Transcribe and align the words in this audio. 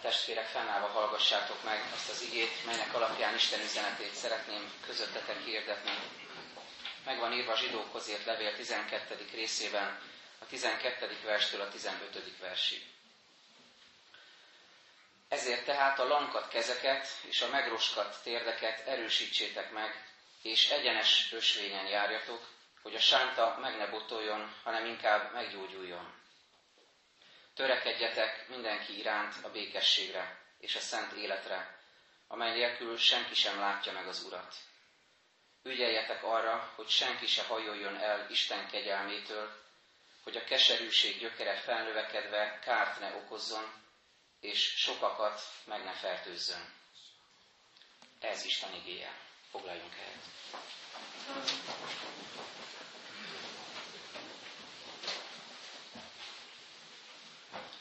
Tisztelt 0.00 0.16
testvérek, 0.16 0.46
fennállva 0.46 0.86
hallgassátok 0.86 1.62
meg 1.64 1.82
azt 1.94 2.08
az 2.10 2.22
igét, 2.22 2.64
melynek 2.66 2.94
alapján 2.94 3.34
Isten 3.34 3.60
üzenetét 3.60 4.14
szeretném 4.14 4.72
közöttetek 4.86 5.44
hirdetni. 5.44 5.90
Megvan 7.04 7.32
írva 7.32 7.52
a 7.52 7.56
zsidókhoz 7.56 8.08
írt 8.08 8.24
levél 8.24 8.54
12. 8.56 9.28
részében, 9.32 10.00
a 10.38 10.46
12. 10.46 11.18
verstől 11.24 11.60
a 11.60 11.68
15. 11.68 12.38
versig. 12.40 12.82
Ezért 15.28 15.64
tehát 15.64 15.98
a 15.98 16.06
lankat 16.08 16.48
kezeket 16.48 17.08
és 17.28 17.40
a 17.42 17.48
megroskat 17.48 18.16
térdeket 18.22 18.86
erősítsétek 18.86 19.70
meg, 19.70 20.04
és 20.42 20.70
egyenes 20.70 21.32
ösvényen 21.32 21.86
járjatok, 21.86 22.48
hogy 22.82 22.94
a 22.94 23.00
sánta 23.00 23.58
meg 23.60 23.76
ne 23.76 23.86
botoljon, 23.86 24.54
hanem 24.62 24.86
inkább 24.86 25.32
meggyógyuljon. 25.32 26.14
Törekedjetek 27.58 28.48
mindenki 28.48 28.98
iránt 28.98 29.34
a 29.44 29.50
békességre 29.50 30.38
és 30.58 30.74
a 30.74 30.80
szent 30.80 31.12
életre, 31.12 31.78
amely 32.26 32.52
nélkül 32.52 32.96
senki 32.96 33.34
sem 33.34 33.58
látja 33.58 33.92
meg 33.92 34.06
az 34.06 34.22
Urat. 34.24 34.54
Ügyeljetek 35.62 36.24
arra, 36.24 36.72
hogy 36.74 36.88
senki 36.88 37.26
se 37.26 37.42
hajoljon 37.42 37.96
el 37.96 38.26
Isten 38.30 38.68
kegyelmétől, 38.68 39.64
hogy 40.22 40.36
a 40.36 40.44
keserűség 40.44 41.18
gyökere 41.18 41.56
felnövekedve 41.56 42.58
kárt 42.58 43.00
ne 43.00 43.14
okozzon, 43.14 43.72
és 44.40 44.60
sokakat 44.76 45.40
meg 45.64 45.84
ne 45.84 45.92
fertőzzön. 45.92 46.74
Ez 48.20 48.44
Isten 48.44 48.74
igéje. 48.74 49.12
Foglaljunk 49.50 49.94
el. 49.96 50.12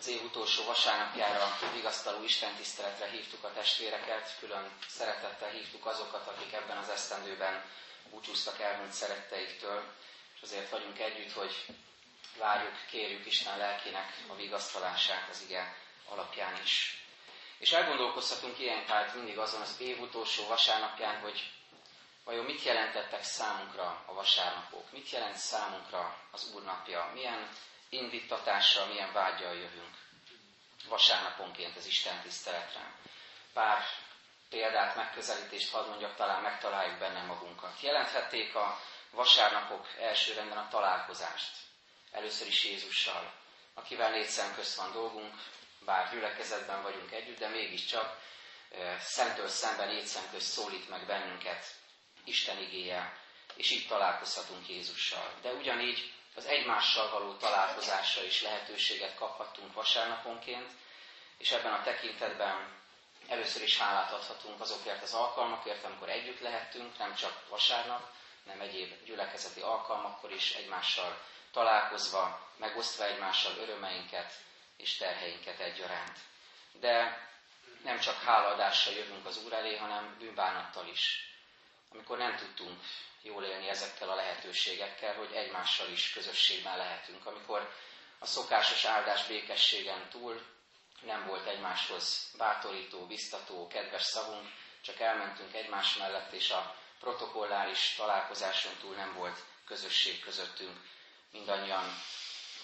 Év 0.07 0.23
utolsó 0.23 0.63
vasárnapjára 0.63 1.57
vigasztaló 1.73 2.23
Isten 2.23 2.55
tiszteletre 2.55 3.09
hívtuk 3.09 3.43
a 3.43 3.53
testvéreket, 3.53 4.35
külön 4.39 4.71
szeretettel 4.87 5.49
hívtuk 5.49 5.85
azokat, 5.85 6.27
akik 6.27 6.53
ebben 6.53 6.77
az 6.77 6.89
esztendőben 6.89 7.63
búcsúztak 8.09 8.59
elmúlt 8.59 8.91
szeretteiktől, 8.91 9.83
és 10.35 10.41
azért 10.41 10.69
vagyunk 10.69 10.99
együtt, 10.99 11.31
hogy 11.31 11.65
várjuk, 12.37 12.75
kérjük 12.89 13.25
Isten 13.25 13.57
lelkének 13.57 14.13
a 14.27 14.35
vigasztalását 14.35 15.29
az 15.29 15.41
ige 15.47 15.75
alapján 16.09 16.61
is. 16.63 17.05
És 17.57 17.71
elgondolkozhatunk 17.71 18.59
ilyen 18.59 18.85
tehát 18.85 19.15
mindig 19.15 19.37
azon 19.37 19.61
az 19.61 19.75
év 19.79 20.01
utolsó 20.01 20.47
vasárnapján, 20.47 21.19
hogy 21.19 21.51
vajon 22.23 22.45
mit 22.45 22.63
jelentettek 22.63 23.23
számunkra 23.23 24.03
a 24.05 24.13
vasárnapok, 24.13 24.91
mit 24.91 25.09
jelent 25.09 25.37
számunkra 25.37 26.17
az 26.31 26.51
Úr 26.53 26.63
napja, 26.63 27.11
milyen 27.13 27.49
indítatással, 27.89 28.85
milyen 28.85 29.13
vágyal 29.13 29.55
jövünk 29.55 29.95
vasárnaponként 30.87 31.75
az 31.77 31.85
Isten 31.85 32.21
tiszteletre. 32.21 32.91
Pár 33.53 33.83
példát, 34.49 34.95
megközelítést 34.95 35.71
hadd 35.71 35.87
mondjak, 35.87 36.15
talán 36.15 36.41
megtaláljuk 36.41 36.97
benne 36.99 37.21
magunkat. 37.21 37.81
Jelenthették 37.81 38.55
a 38.55 38.79
vasárnapok 39.11 39.87
elsőrendben 39.99 40.57
a 40.57 40.67
találkozást. 40.67 41.51
Először 42.11 42.47
is 42.47 42.63
Jézussal, 42.63 43.33
akivel 43.73 44.09
négy 44.11 44.27
szem 44.27 44.53
közt 44.55 44.75
van 44.75 44.91
dolgunk, 44.91 45.35
bár 45.79 46.11
gyülekezetben 46.11 46.81
vagyunk 46.81 47.11
együtt, 47.11 47.37
de 47.39 47.47
mégiscsak 47.47 48.19
szemtől 48.99 49.47
szemben 49.47 49.87
négy 49.87 50.05
szem 50.05 50.29
közt 50.31 50.51
szólít 50.51 50.89
meg 50.89 51.05
bennünket 51.05 51.65
Isten 52.23 52.57
igéje, 52.57 53.17
és 53.55 53.71
így 53.71 53.87
találkozhatunk 53.87 54.69
Jézussal. 54.69 55.33
De 55.41 55.51
ugyanígy 55.51 56.13
az 56.37 56.45
egymással 56.45 57.09
való 57.09 57.33
találkozásra 57.33 58.23
is 58.23 58.41
lehetőséget 58.41 59.15
kaphattunk 59.15 59.73
vasárnaponként, 59.73 60.71
és 61.37 61.51
ebben 61.51 61.73
a 61.73 61.83
tekintetben 61.83 62.75
először 63.27 63.61
is 63.61 63.77
hálát 63.77 64.11
adhatunk 64.11 64.61
azokért 64.61 65.01
az 65.03 65.13
alkalmakért, 65.13 65.83
amikor 65.83 66.09
együtt 66.09 66.39
lehettünk, 66.39 66.97
nem 66.97 67.15
csak 67.15 67.49
vasárnap, 67.49 68.09
nem 68.43 68.61
egyéb 68.61 69.03
gyülekezeti 69.05 69.61
alkalmakkor 69.61 70.31
is 70.31 70.53
egymással 70.53 71.21
találkozva, 71.51 72.49
megosztva 72.57 73.05
egymással 73.05 73.57
örömeinket 73.57 74.33
és 74.77 74.97
terheinket 74.97 75.59
egyaránt. 75.59 76.17
De 76.71 77.25
nem 77.83 77.99
csak 77.99 78.21
hálaadással 78.21 78.93
jövünk 78.93 79.25
az 79.25 79.43
Úr 79.45 79.53
elé, 79.53 79.77
hanem 79.77 80.15
bűnbánattal 80.19 80.87
is. 80.87 81.31
Amikor 81.97 82.17
nem 82.17 82.35
tudtunk 82.35 82.79
jól 83.21 83.43
élni 83.43 83.69
ezekkel 83.69 84.09
a 84.09 84.15
lehetőségekkel, 84.15 85.15
hogy 85.15 85.31
egymással 85.33 85.89
is 85.89 86.13
közösségben 86.13 86.77
lehetünk. 86.77 87.25
Amikor 87.25 87.73
a 88.19 88.25
szokásos 88.25 88.85
áldás 88.85 89.27
békességen 89.27 90.09
túl 90.09 90.41
nem 91.01 91.25
volt 91.25 91.47
egymáshoz 91.47 92.31
bátorító, 92.37 93.05
biztató, 93.05 93.67
kedves 93.67 94.03
szavunk, 94.03 94.47
csak 94.81 94.99
elmentünk 94.99 95.53
egymás 95.53 95.95
mellett, 95.95 96.31
és 96.31 96.49
a 96.49 96.75
protokolláris 96.99 97.93
találkozáson 97.97 98.73
túl 98.79 98.95
nem 98.95 99.13
volt 99.13 99.43
közösség 99.65 100.19
közöttünk. 100.19 100.77
Mindannyian 101.31 101.85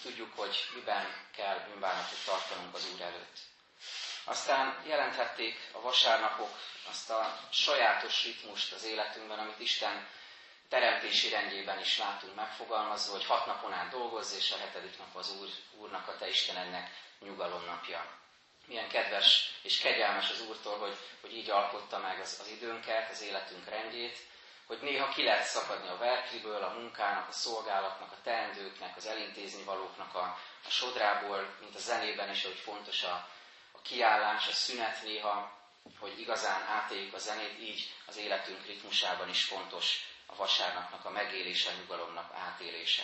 tudjuk, 0.02 0.32
hogy 0.36 0.56
miben 0.74 1.28
kell 1.36 1.58
bűnbánatot 1.58 2.24
tartanunk 2.24 2.74
az 2.74 2.88
Úr 2.94 3.00
előtt. 3.00 3.38
Aztán 4.24 4.82
jelenthették 4.86 5.70
a 5.72 5.80
vasárnapok 5.80 6.50
azt 6.88 7.10
a 7.10 7.38
sajátos 7.50 8.24
ritmust 8.24 8.72
az 8.72 8.84
életünkben, 8.84 9.38
amit 9.38 9.60
Isten 9.60 10.08
teremtési 10.68 11.28
rendjében 11.28 11.80
is 11.80 11.98
látunk 11.98 12.34
megfogalmazva, 12.34 13.12
hogy 13.12 13.26
hat 13.26 13.46
napon 13.46 13.72
át 13.72 13.90
dolgozz, 13.90 14.36
és 14.36 14.50
a 14.50 14.58
hetedik 14.58 14.98
nap 14.98 15.16
az 15.16 15.36
Úr, 15.40 15.48
Úrnak, 15.76 16.08
a 16.08 16.16
Te 16.16 16.28
Istenednek 16.28 16.90
nyugalomnapja. 17.20 18.06
Milyen 18.66 18.88
kedves 18.88 19.50
és 19.62 19.78
kegyelmes 19.78 20.30
az 20.30 20.40
Úrtól, 20.48 20.78
hogy, 20.78 20.96
hogy 21.20 21.36
így 21.36 21.50
alkotta 21.50 21.98
meg 21.98 22.20
az, 22.20 22.38
az 22.40 22.48
időnket, 22.48 23.10
az 23.10 23.22
életünk 23.22 23.68
rendjét, 23.68 24.18
hogy 24.66 24.78
néha 24.80 25.08
ki 25.08 25.22
lehet 25.22 25.46
szakadni 25.46 25.88
a 25.88 25.96
verkliből, 25.96 26.62
a 26.62 26.72
munkának, 26.72 27.28
a 27.28 27.32
szolgálatnak, 27.32 28.12
a 28.12 28.22
teendőknek, 28.22 28.96
az 28.96 29.06
elintézni 29.06 29.62
valóknak 29.62 30.14
a, 30.14 30.38
a 30.66 30.70
sodrából, 30.70 31.56
mint 31.60 31.74
a 31.74 31.78
zenében 31.78 32.30
is, 32.30 32.44
hogy 32.44 32.58
fontos 32.64 33.02
a 33.02 33.28
kiállás, 33.84 34.48
a 34.48 34.52
szünet 34.52 35.02
néha, 35.02 35.62
hogy 35.98 36.20
igazán 36.20 36.62
átéljük 36.62 37.14
a 37.14 37.18
zenét, 37.18 37.58
így 37.60 37.94
az 38.06 38.16
életünk 38.16 38.66
ritmusában 38.66 39.28
is 39.28 39.44
fontos 39.44 40.04
a 40.26 40.36
vasárnapnak 40.36 41.04
a 41.04 41.10
megélése, 41.10 41.70
a 41.70 41.74
nyugalomnak 41.80 42.32
átélése. 42.34 43.02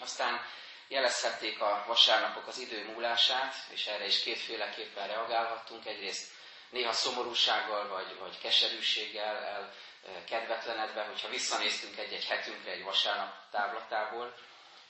Aztán 0.00 0.40
jelezhették 0.88 1.60
a 1.60 1.84
vasárnapok 1.86 2.46
az 2.46 2.58
idő 2.58 2.84
múlását, 2.84 3.54
és 3.70 3.86
erre 3.86 4.06
is 4.06 4.22
kétféleképpen 4.22 5.06
reagálhattunk. 5.06 5.86
Egyrészt 5.86 6.30
néha 6.70 6.92
szomorúsággal 6.92 7.88
vagy, 7.88 8.18
vagy 8.18 8.38
keserűséggel 8.38 9.36
el 9.44 9.74
kedvetlenedve, 10.26 11.04
hogyha 11.04 11.28
visszanéztünk 11.28 11.98
egy-egy 11.98 12.26
hetünkre 12.26 12.70
egy 12.70 12.82
vasárnap 12.82 13.34
távlatából, 13.50 14.34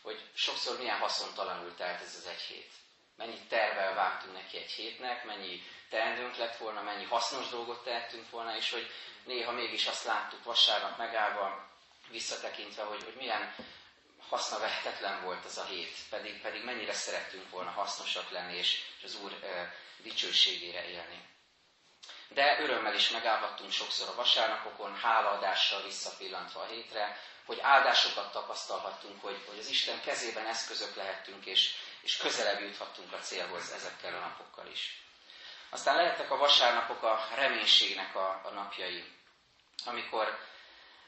hogy 0.03 0.31
sokszor 0.35 0.79
milyen 0.79 0.99
haszontalanul 0.99 1.75
telt 1.75 2.01
ez 2.01 2.15
az 2.15 2.27
egy 2.27 2.41
hét. 2.41 2.71
Mennyi 3.17 3.39
tervel 3.49 3.95
vágtunk 3.95 4.33
neki 4.33 4.57
egy 4.57 4.71
hétnek, 4.71 5.25
mennyi 5.25 5.63
teendőnk 5.89 6.37
lett 6.37 6.57
volna, 6.57 6.83
mennyi 6.83 7.05
hasznos 7.05 7.49
dolgot 7.49 7.85
tehettünk 7.85 8.31
volna, 8.31 8.57
és 8.57 8.71
hogy 8.71 8.91
néha 9.25 9.53
mégis 9.53 9.87
azt 9.87 10.05
láttuk 10.05 10.45
vasárnap 10.45 10.97
megállva, 10.97 11.69
visszatekintve, 12.11 12.83
hogy, 12.83 13.05
hogy 13.05 13.15
milyen 13.15 13.55
haszna 14.29 14.59
vehetetlen 14.59 15.23
volt 15.23 15.45
az 15.45 15.59
a 15.59 15.65
hét, 15.65 15.97
pedig, 16.11 16.41
pedig 16.41 16.65
mennyire 16.65 16.93
szerettünk 16.93 17.51
volna 17.51 17.71
hasznosak 17.71 18.31
lenni, 18.31 18.57
és, 18.57 18.83
és 18.99 19.05
az 19.05 19.19
Úr 19.23 19.33
e, 19.33 19.75
dicsőségére 20.03 20.89
élni. 20.89 21.25
De 22.29 22.61
örömmel 22.61 22.95
is 22.95 23.11
megállhattunk 23.11 23.73
sokszor 23.73 24.09
a 24.09 24.15
vasárnapokon, 24.15 24.97
hálaadással 24.97 25.83
visszapillantva 25.83 26.61
a 26.61 26.67
hétre, 26.67 27.21
hogy 27.45 27.59
áldásokat 27.61 28.33
tapasztalhattunk, 28.33 29.23
hogy, 29.23 29.45
hogy 29.49 29.59
az 29.59 29.69
Isten 29.69 30.01
kezében 30.01 30.47
eszközök 30.47 30.97
lehettünk, 30.97 31.47
és, 31.47 31.75
és 32.07 32.17
közelebb 32.17 32.61
juthattunk 32.61 33.13
a 33.13 33.19
célhoz 33.19 33.73
ezekkel 33.73 34.15
a 34.15 34.19
napokkal 34.19 34.67
is. 34.67 35.03
Aztán 35.71 35.97
lehettek 35.97 36.31
a 36.31 36.37
vasárnapok 36.37 37.03
a 37.03 37.29
reménységnek 37.35 38.17
a, 38.17 38.41
a 38.45 38.51
napjai, 38.51 39.05
amikor 39.85 40.39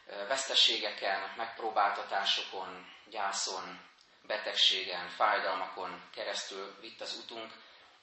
veszteségeken, 0.06 1.34
megpróbáltatásokon, 1.36 2.92
gyászon, 3.10 3.80
betegségen, 4.22 5.08
fájdalmakon 5.08 6.08
keresztül 6.14 6.76
vitt 6.80 7.00
az 7.00 7.20
utunk, 7.24 7.52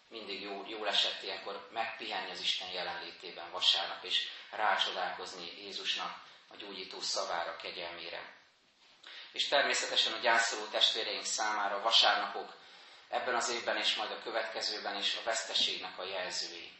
mindig 0.07 0.41
jó, 0.41 0.65
jól 0.67 0.87
esett 0.87 1.23
ilyenkor 1.23 1.67
megpihenni 1.71 2.31
az 2.31 2.39
Isten 2.39 2.69
jelenlétében 2.69 3.51
vasárnap, 3.51 4.03
és 4.03 4.27
rácsodálkozni 4.51 5.63
Jézusnak 5.63 6.23
a 6.47 6.55
gyógyító 6.55 6.99
szavára, 6.99 7.55
kegyelmére. 7.55 8.33
És 9.31 9.47
természetesen 9.47 10.13
a 10.13 10.19
gyászoló 10.19 10.65
testvéreink 10.65 11.25
számára 11.25 11.81
vasárnapok 11.81 12.63
ebben 13.15 13.35
az 13.35 13.49
évben 13.49 13.77
és 13.77 13.95
majd 13.95 14.11
a 14.11 14.23
következőben 14.23 14.95
is 14.95 15.15
a 15.15 15.23
veszteségnek 15.23 15.99
a 15.99 16.03
jelzői. 16.03 16.71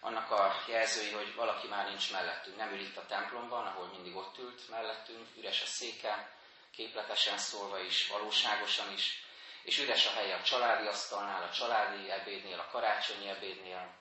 Annak 0.00 0.30
a 0.30 0.64
jelzői, 0.68 1.10
hogy 1.10 1.34
valaki 1.34 1.66
már 1.66 1.88
nincs 1.88 2.12
mellettünk, 2.12 2.56
nem 2.56 2.72
ül 2.72 2.80
itt 2.80 2.96
a 2.96 3.06
templomban, 3.06 3.66
ahol 3.66 3.86
mindig 3.86 4.16
ott 4.16 4.38
ült 4.38 4.68
mellettünk, 4.68 5.28
üres 5.36 5.62
a 5.62 5.66
széke, 5.66 6.32
képletesen 6.72 7.38
szólva 7.38 7.78
is, 7.78 8.08
valóságosan 8.08 8.92
is, 8.92 9.24
és 9.62 9.78
üres 9.78 10.06
a 10.06 10.10
helye 10.12 10.34
a 10.34 10.42
családi 10.42 10.86
asztalnál, 10.86 11.42
a 11.42 11.50
családi 11.50 12.10
ebédnél, 12.10 12.58
a 12.58 12.70
karácsonyi 12.70 13.28
ebédnél, 13.28 13.94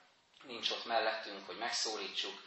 nincs 0.44 0.69
ott 0.69 0.86
mellettünk, 0.86 1.45
hogy 1.45 1.57
megszólítsuk. 1.57 2.42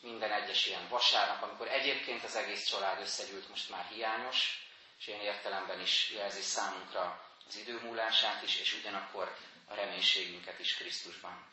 Minden 0.00 0.32
egyes 0.32 0.66
ilyen 0.66 0.88
vasárnap, 0.88 1.42
amikor 1.42 1.68
egyébként 1.68 2.24
az 2.24 2.36
egész 2.36 2.66
család 2.66 3.00
összegyűlt, 3.00 3.48
most 3.48 3.70
már 3.70 3.84
hiányos, 3.84 4.68
és 4.98 5.06
ilyen 5.06 5.20
értelemben 5.20 5.80
is 5.80 6.10
jelzi 6.10 6.40
számunkra 6.42 7.26
az 7.48 7.56
idő 7.56 7.80
múlását 7.82 8.42
is, 8.42 8.60
és 8.60 8.74
ugyanakkor 8.74 9.36
a 9.68 9.74
reménységünket 9.74 10.58
is 10.58 10.74
Krisztusban. 10.74 11.44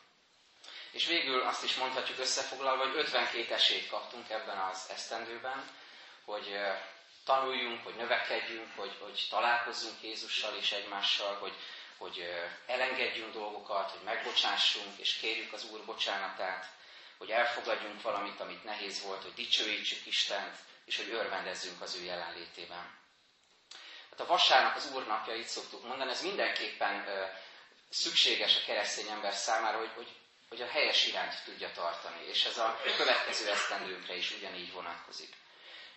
És 0.90 1.06
végül 1.06 1.40
azt 1.42 1.64
is 1.64 1.74
mondhatjuk 1.74 2.18
összefoglalva, 2.18 2.86
hogy 2.86 2.96
52 2.96 3.54
esélyt 3.54 3.88
kaptunk 3.88 4.30
ebben 4.30 4.58
az 4.58 4.86
esztendőben, 4.90 5.70
hogy 6.24 6.56
tanuljunk, 7.24 7.84
hogy 7.84 7.94
növekedjünk, 7.94 8.72
hogy, 8.76 8.96
hogy 9.00 9.26
találkozzunk 9.30 10.02
Jézussal 10.02 10.56
és 10.56 10.72
egymással, 10.72 11.34
hogy, 11.34 11.54
hogy 11.96 12.28
elengedjünk 12.66 13.32
dolgokat, 13.32 13.90
hogy 13.90 14.02
megbocsássunk, 14.04 14.98
és 14.98 15.14
kérjük 15.16 15.52
az 15.52 15.64
Úr 15.70 15.84
bocsánatát, 15.84 16.66
hogy 17.18 17.30
elfogadjunk 17.30 18.02
valamit, 18.02 18.40
amit 18.40 18.64
nehéz 18.64 19.02
volt, 19.02 19.22
hogy 19.22 19.34
dicsőítsük 19.34 20.06
Istent, 20.06 20.56
és 20.84 20.96
hogy 20.96 21.10
örvendezzünk 21.10 21.80
az 21.80 21.96
ő 21.96 22.02
jelenlétében. 22.02 23.02
Hát 24.16 24.26
a 24.26 24.32
vasárnap 24.32 24.76
az 24.76 24.90
Úr 24.94 25.06
napja, 25.06 25.34
így 25.34 25.46
szoktuk 25.46 25.86
mondani, 25.86 26.10
ez 26.10 26.22
mindenképpen 26.22 27.04
szükséges 27.90 28.56
a 28.56 28.64
keresztény 28.66 29.08
ember 29.08 29.32
számára, 29.32 29.78
hogy, 29.78 29.90
hogy, 29.94 30.08
hogy 30.48 30.60
a 30.62 30.66
helyes 30.68 31.06
irányt 31.06 31.44
tudja 31.44 31.70
tartani, 31.72 32.26
és 32.26 32.44
ez 32.44 32.58
a 32.58 32.80
következő 32.96 33.50
esztendőnkre 33.50 34.16
is 34.16 34.30
ugyanígy 34.30 34.72
vonatkozik. 34.72 35.34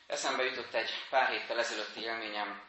Eszembe 0.08 0.44
jutott 0.44 0.74
egy 0.74 0.90
pár 1.10 1.30
héttel 1.30 1.60
ezelőtti 1.60 2.02
élményem, 2.02 2.62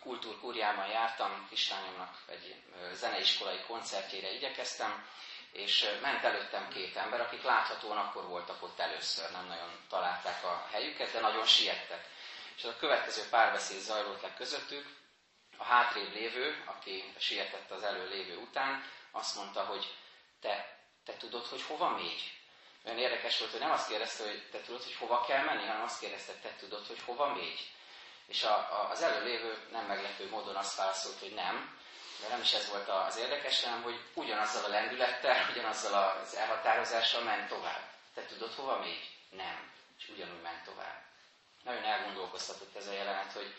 kultúrkúriában 0.00 0.86
jártam, 0.86 1.46
kislányomnak 1.50 2.18
egy 2.26 2.54
zeneiskolai 2.92 3.60
koncertjére 3.66 4.32
igyekeztem, 4.32 5.06
és 5.52 5.86
ment 6.02 6.24
előttem 6.24 6.68
két 6.68 6.96
ember, 6.96 7.20
akik 7.20 7.42
láthatóan 7.42 7.98
akkor 7.98 8.24
voltak 8.26 8.62
ott 8.62 8.78
először, 8.80 9.30
nem 9.30 9.46
nagyon 9.46 9.70
találták 9.88 10.44
a 10.44 10.66
helyüket, 10.72 11.12
de 11.12 11.20
nagyon 11.20 11.46
siettek. 11.46 12.12
És 12.56 12.64
a 12.64 12.76
következő 12.76 13.22
párbeszéd 13.30 13.80
zajlott 13.80 14.22
le 14.22 14.34
közöttük, 14.34 14.86
a 15.56 15.64
hátrébb 15.64 16.12
lévő, 16.12 16.62
aki 16.64 17.12
sietett 17.18 17.70
az 17.70 17.82
elő 17.82 18.08
lévő 18.08 18.36
után, 18.36 18.84
azt 19.10 19.36
mondta, 19.36 19.64
hogy 19.64 19.94
te, 20.40 20.78
te 21.04 21.16
tudod, 21.16 21.46
hogy 21.46 21.62
hova 21.62 21.88
mégy? 21.88 22.32
Olyan 22.84 22.98
érdekes 22.98 23.38
volt, 23.38 23.50
hogy 23.50 23.60
nem 23.60 23.70
azt 23.70 23.88
kérdezte, 23.88 24.24
hogy 24.24 24.48
te 24.50 24.60
tudod, 24.60 24.82
hogy 24.82 24.94
hova 24.94 25.24
kell 25.24 25.44
menni, 25.44 25.66
hanem 25.66 25.82
azt 25.82 26.00
kérdezte, 26.00 26.32
te 26.32 26.54
tudod, 26.58 26.86
hogy 26.86 27.00
hova 27.04 27.34
mégy. 27.34 27.72
És 28.26 28.42
a, 28.42 28.54
a, 28.54 28.88
az 28.90 29.02
előlévő 29.02 29.58
nem 29.70 29.86
meglepő 29.86 30.28
módon 30.28 30.56
azt 30.56 30.76
válaszolt, 30.76 31.18
hogy 31.18 31.34
nem, 31.34 31.78
de 32.20 32.28
nem 32.28 32.40
is 32.40 32.52
ez 32.52 32.68
volt 32.68 32.88
az 32.88 33.16
érdekes, 33.16 33.64
hanem 33.64 33.82
hogy 33.82 34.00
ugyanazzal 34.14 34.64
a 34.64 34.68
lendülettel, 34.68 35.46
ugyanazzal 35.52 36.18
az 36.22 36.34
elhatározással 36.34 37.22
ment 37.22 37.48
tovább. 37.48 37.90
Te 38.14 38.24
tudod, 38.24 38.54
hova 38.54 38.78
mégy? 38.78 39.10
Nem. 39.30 39.72
És 39.98 40.08
ugyanúgy 40.08 40.42
ment 40.42 40.64
tovább. 40.64 41.13
Nagyon 41.64 41.84
elgondolkoztatott 41.84 42.76
ez 42.76 42.86
a 42.86 42.92
jelenet, 42.92 43.32
hogy 43.32 43.54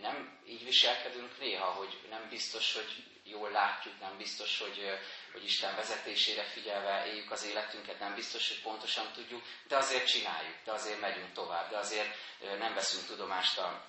nem 0.00 0.38
így 0.46 0.64
viselkedünk 0.64 1.38
néha, 1.38 1.66
hogy 1.66 2.00
nem 2.10 2.28
biztos, 2.28 2.74
hogy 2.74 3.04
jól 3.24 3.50
látjuk, 3.50 4.00
nem 4.00 4.16
biztos, 4.16 4.58
hogy, 4.58 4.98
hogy 5.32 5.44
Isten 5.44 5.76
vezetésére 5.76 6.42
figyelve 6.42 7.06
éljük 7.06 7.30
az 7.30 7.44
életünket, 7.44 7.98
nem 7.98 8.14
biztos, 8.14 8.48
hogy 8.48 8.62
pontosan 8.62 9.12
tudjuk, 9.12 9.42
de 9.68 9.76
azért 9.76 10.06
csináljuk, 10.06 10.56
de 10.64 10.72
azért 10.72 11.00
megyünk 11.00 11.32
tovább, 11.32 11.70
de 11.70 11.76
azért 11.76 12.14
nem 12.58 12.74
veszünk 12.74 13.06
tudomást 13.06 13.58
a, 13.58 13.86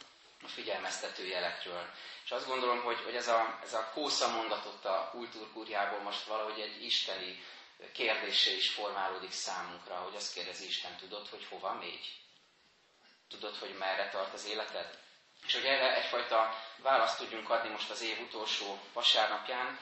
figyelmeztető 0.47 1.25
jelekről. 1.25 1.89
És 2.23 2.31
azt 2.31 2.47
gondolom, 2.47 2.81
hogy, 2.81 3.01
hogy 3.03 3.15
ez, 3.15 3.27
a, 3.27 3.59
ez 3.63 3.73
a 3.73 3.89
kósza 3.93 4.27
mondatot 4.27 4.85
a 4.85 5.09
kultúrkúrjából 5.11 5.99
most 5.99 6.23
valahogy 6.23 6.59
egy 6.59 6.83
isteni 6.83 7.43
kérdése 7.93 8.51
is 8.51 8.69
formálódik 8.69 9.31
számunkra, 9.31 9.95
hogy 9.95 10.15
azt 10.15 10.33
kérdezi 10.33 10.65
Isten, 10.65 10.95
tudod, 10.97 11.27
hogy 11.27 11.45
hova 11.49 11.73
mégy? 11.73 12.21
Tudod, 13.31 13.55
hogy 13.55 13.75
merre 13.77 14.09
tart 14.09 14.33
az 14.33 14.45
életed? 14.45 14.99
És 15.45 15.53
hogy 15.53 15.65
erre 15.65 15.95
egyfajta 15.95 16.63
választ 16.77 17.17
tudjunk 17.17 17.49
adni 17.49 17.69
most 17.69 17.89
az 17.89 18.01
év 18.01 18.19
utolsó 18.19 18.79
vasárnapján, 18.93 19.79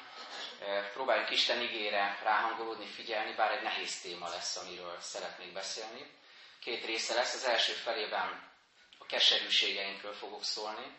próbáljunk 0.93 1.29
Isten 1.29 1.61
igére 1.61 2.19
ráhangolódni, 2.23 2.85
figyelni, 2.85 3.33
bár 3.33 3.51
egy 3.51 3.61
nehéz 3.61 4.01
téma 4.01 4.29
lesz, 4.29 4.55
amiről 4.55 4.97
szeretnék 4.99 5.53
beszélni. 5.53 6.11
Két 6.59 6.85
része 6.85 7.13
lesz. 7.13 7.33
Az 7.33 7.43
első 7.43 7.73
felében 7.73 8.51
a 8.99 9.05
keserűségeinkről 9.05 10.13
fogok 10.13 10.43
szólni, 10.43 10.97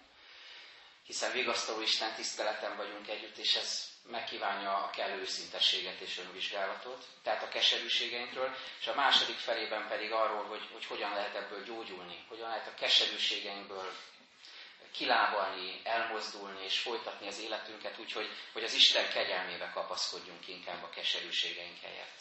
hiszen 1.11 1.33
vigasztaló 1.33 1.81
Isten 1.81 2.15
tiszteleten 2.15 2.77
vagyunk 2.77 3.09
együtt, 3.09 3.37
és 3.37 3.57
ez 3.57 3.89
megkívánja 4.03 4.77
a 4.77 4.91
kellő 4.91 5.21
őszintességet 5.21 6.01
és 6.01 6.19
önvizsgálatot, 6.19 7.05
tehát 7.23 7.43
a 7.43 7.49
keserűségeinkről, 7.49 8.57
és 8.81 8.87
a 8.87 8.95
második 8.95 9.37
felében 9.37 9.89
pedig 9.89 10.13
arról, 10.13 10.45
hogy, 10.45 10.69
hogy 10.73 10.85
hogyan 10.87 11.15
lehet 11.15 11.35
ebből 11.35 11.65
gyógyulni, 11.65 12.25
hogyan 12.29 12.49
lehet 12.49 12.67
a 12.67 12.75
keserűségeinkből 12.75 13.93
kilábalni, 14.93 15.81
elmozdulni 15.85 16.65
és 16.65 16.79
folytatni 16.79 17.27
az 17.27 17.41
életünket 17.41 17.99
úgy, 17.99 18.13
hogy, 18.13 18.29
hogy 18.53 18.65
az 18.65 18.75
Isten 18.75 19.09
kegyelmébe 19.09 19.71
kapaszkodjunk 19.75 20.49
inkább 20.49 20.83
a 20.83 20.91
keserűségeink 20.91 21.81
helyett. 21.81 22.21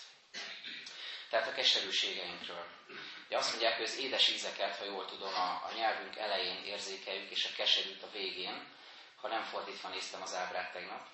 Tehát 1.29 1.47
a 1.47 1.53
keserűségeinkről. 1.53 2.65
Ja, 3.29 3.37
azt 3.37 3.49
mondják, 3.49 3.75
hogy 3.75 3.85
az 3.85 3.97
édes 3.97 4.29
ízeket, 4.29 4.75
ha 4.75 4.85
jól 4.85 5.05
tudom, 5.05 5.33
a, 5.33 5.49
a 5.49 5.71
nyelvünk 5.75 6.15
elején 6.15 6.63
érzékeljük, 6.63 7.29
és 7.29 7.45
a 7.45 7.55
keserűt 7.55 8.03
a 8.03 8.11
végén, 8.11 8.77
ha 9.21 9.27
nem 9.27 9.43
fordítva 9.43 9.89
néztem 9.89 10.21
az 10.21 10.35
ábrát 10.35 10.71
tegnap, 10.71 11.07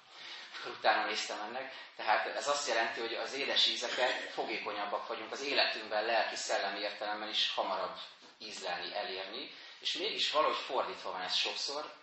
utána 0.66 1.06
néztem 1.06 1.42
ennek. 1.42 1.74
Tehát 1.96 2.28
ez 2.36 2.48
azt 2.48 2.68
jelenti, 2.68 3.00
hogy 3.00 3.14
az 3.14 3.34
édes 3.34 3.68
ízeket 3.68 4.12
fogékonyabbak 4.12 5.08
vagyunk 5.08 5.32
az 5.32 5.42
életünkben, 5.42 6.06
lelki, 6.06 6.36
szellemi 6.36 6.80
értelemben 6.80 7.30
is 7.30 7.52
hamarabb 7.54 7.98
ízlelni, 8.38 8.96
elérni, 8.96 9.52
és 9.80 9.94
mégis 9.94 10.32
valahogy 10.32 10.58
fordítva 10.58 11.12
van 11.12 11.22
ez 11.22 11.36
sokszor, 11.36 11.94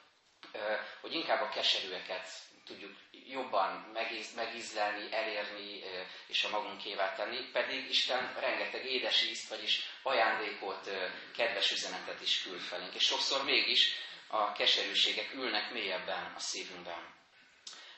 hogy 1.01 1.15
inkább 1.15 1.41
a 1.41 1.49
keserűeket 1.49 2.29
tudjuk 2.65 2.97
jobban 3.27 3.91
megíz, 3.93 4.35
megízlelni, 4.35 5.13
elérni 5.13 5.83
és 6.27 6.45
a 6.45 6.49
magunkévá 6.49 7.15
tenni, 7.15 7.51
pedig 7.53 7.89
Isten 7.89 8.35
rengeteg 8.41 8.85
édes 8.85 9.23
ízt, 9.23 9.49
vagyis 9.49 9.81
ajándékot, 10.03 10.91
kedves 11.37 11.71
üzenetet 11.71 12.21
is 12.21 12.43
küld 12.43 12.61
felénk. 12.61 12.95
És 12.95 13.05
sokszor 13.05 13.45
mégis 13.45 13.95
a 14.35 14.53
keserűségek 14.53 15.35
ülnek 15.35 15.73
mélyebben 15.73 16.33
a 16.37 16.39
szívünkben. 16.39 17.15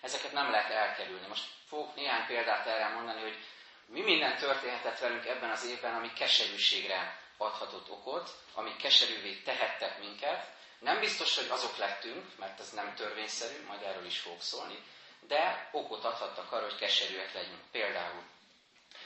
Ezeket 0.00 0.32
nem 0.32 0.50
lehet 0.50 0.70
elkerülni. 0.70 1.26
Most 1.26 1.44
fogok 1.68 1.94
néhány 1.94 2.26
példát 2.26 2.66
erre 2.66 2.88
mondani, 2.88 3.20
hogy 3.20 3.38
mi 3.86 4.00
minden 4.00 4.36
történhetett 4.36 4.98
velünk 4.98 5.26
ebben 5.26 5.50
az 5.50 5.66
évben, 5.66 5.94
ami 5.94 6.12
keserűségre 6.12 7.18
adhatott 7.36 7.90
okot, 7.90 8.30
amik 8.54 8.76
keserűvé 8.76 9.34
tehettek 9.34 9.98
minket. 9.98 10.52
Nem 10.78 11.00
biztos, 11.00 11.36
hogy 11.36 11.48
azok 11.50 11.76
lettünk, 11.76 12.38
mert 12.38 12.60
ez 12.60 12.70
nem 12.70 12.94
törvényszerű, 12.94 13.64
majd 13.66 13.82
erről 13.82 14.06
is 14.06 14.18
fogok 14.18 14.42
szólni, 14.42 14.82
de 15.20 15.68
okot 15.72 16.04
adhattak 16.04 16.52
arra, 16.52 16.64
hogy 16.64 16.78
keserűek 16.78 17.34
legyünk. 17.34 17.62
Például, 17.70 18.22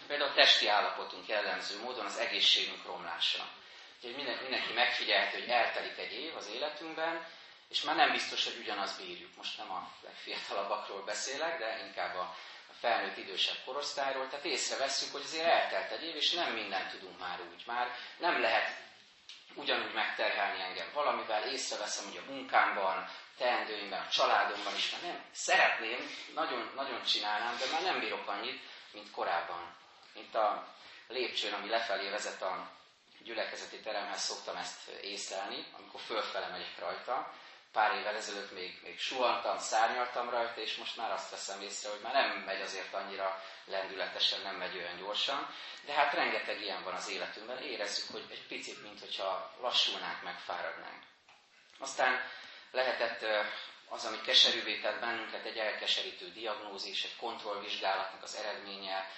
például 0.06 0.30
a 0.30 0.34
testi 0.34 0.68
állapotunk 0.68 1.28
jellemző 1.28 1.80
módon 1.80 2.06
az 2.06 2.18
egészségünk 2.18 2.84
romlása. 2.84 3.48
Úgyhogy 4.00 4.24
mindenki 4.42 4.72
megfigyelheti, 4.72 5.40
hogy 5.40 5.48
eltelik 5.48 5.98
egy 5.98 6.12
év 6.12 6.36
az 6.36 6.48
életünkben, 6.54 7.26
és 7.68 7.82
már 7.82 7.96
nem 7.96 8.12
biztos, 8.12 8.44
hogy 8.44 8.58
ugyanazt 8.58 9.04
bírjuk. 9.04 9.36
Most 9.36 9.58
nem 9.58 9.70
a 9.70 9.92
legfiatalabbakról 10.00 11.02
beszélek, 11.04 11.58
de 11.58 11.84
inkább 11.86 12.16
a 12.16 12.34
felnőtt 12.80 13.16
idősebb 13.16 13.56
korosztályról, 13.64 14.28
tehát 14.28 14.44
észreveszünk, 14.44 15.12
hogy 15.12 15.22
azért 15.24 15.46
eltelt 15.46 15.90
egy 15.90 16.02
év, 16.02 16.16
és 16.16 16.30
nem 16.30 16.52
mindent 16.52 16.90
tudunk 16.90 17.18
már 17.18 17.40
úgy. 17.52 17.62
Már 17.66 17.94
nem 18.18 18.40
lehet 18.40 18.76
ugyanúgy 19.54 19.92
megterhelni 19.92 20.60
engem 20.62 20.90
valamivel, 20.92 21.48
észreveszem, 21.48 22.04
hogy 22.04 22.16
a 22.26 22.30
munkámban, 22.30 23.08
teendőimben, 23.36 24.00
a 24.00 24.08
családomban 24.08 24.74
is, 24.74 24.90
mert 24.90 25.02
nem 25.02 25.24
szeretném, 25.32 26.10
nagyon, 26.34 26.72
nagyon 26.74 27.02
csinálnám, 27.02 27.58
de 27.58 27.64
már 27.72 27.82
nem 27.82 28.00
bírok 28.00 28.28
annyit, 28.28 28.62
mint 28.92 29.10
korábban. 29.10 29.76
Mint 30.14 30.34
a 30.34 30.74
lépcsőn, 31.08 31.52
ami 31.52 31.68
lefelé 31.68 32.08
vezet 32.08 32.42
a 32.42 32.77
gyülekezeti 33.28 33.80
teremhez, 33.80 34.20
szoktam 34.20 34.56
ezt 34.56 34.88
észlelni, 34.88 35.66
amikor 35.78 36.00
fölfele 36.00 36.48
megyek 36.48 36.78
rajta, 36.78 37.32
pár 37.72 37.94
évvel 37.94 38.14
ezelőtt 38.14 38.52
még, 38.52 38.80
még 38.82 38.98
suhantam, 38.98 39.58
szárnyaltam 39.58 40.30
rajta, 40.30 40.60
és 40.60 40.76
most 40.76 40.96
már 40.96 41.10
azt 41.10 41.30
veszem 41.30 41.60
észre, 41.60 41.90
hogy 41.90 42.00
már 42.00 42.12
nem 42.12 42.42
megy 42.46 42.60
azért 42.60 42.94
annyira 42.94 43.42
lendületesen, 43.64 44.40
nem 44.40 44.54
megy 44.54 44.76
olyan 44.76 44.96
gyorsan, 44.96 45.54
de 45.84 45.92
hát 45.92 46.14
rengeteg 46.14 46.60
ilyen 46.60 46.82
van 46.84 46.94
az 46.94 47.08
életünkben, 47.08 47.62
érezzük, 47.62 48.10
hogy 48.10 48.24
egy 48.30 48.46
picit, 48.46 48.82
mintha 48.82 49.54
lassulnánk, 49.60 50.22
megfáradnánk. 50.22 51.02
Aztán 51.78 52.20
lehetett 52.70 53.26
az, 53.88 54.04
ami 54.04 54.20
keserűvé 54.20 54.80
tett 54.80 55.00
bennünket, 55.00 55.44
egy 55.44 55.56
elkeserítő 55.56 56.30
diagnózis, 56.30 57.04
egy 57.04 57.16
kontrollvizsgálatnak 57.16 58.22
az 58.22 58.36
eredménye, 58.36 59.10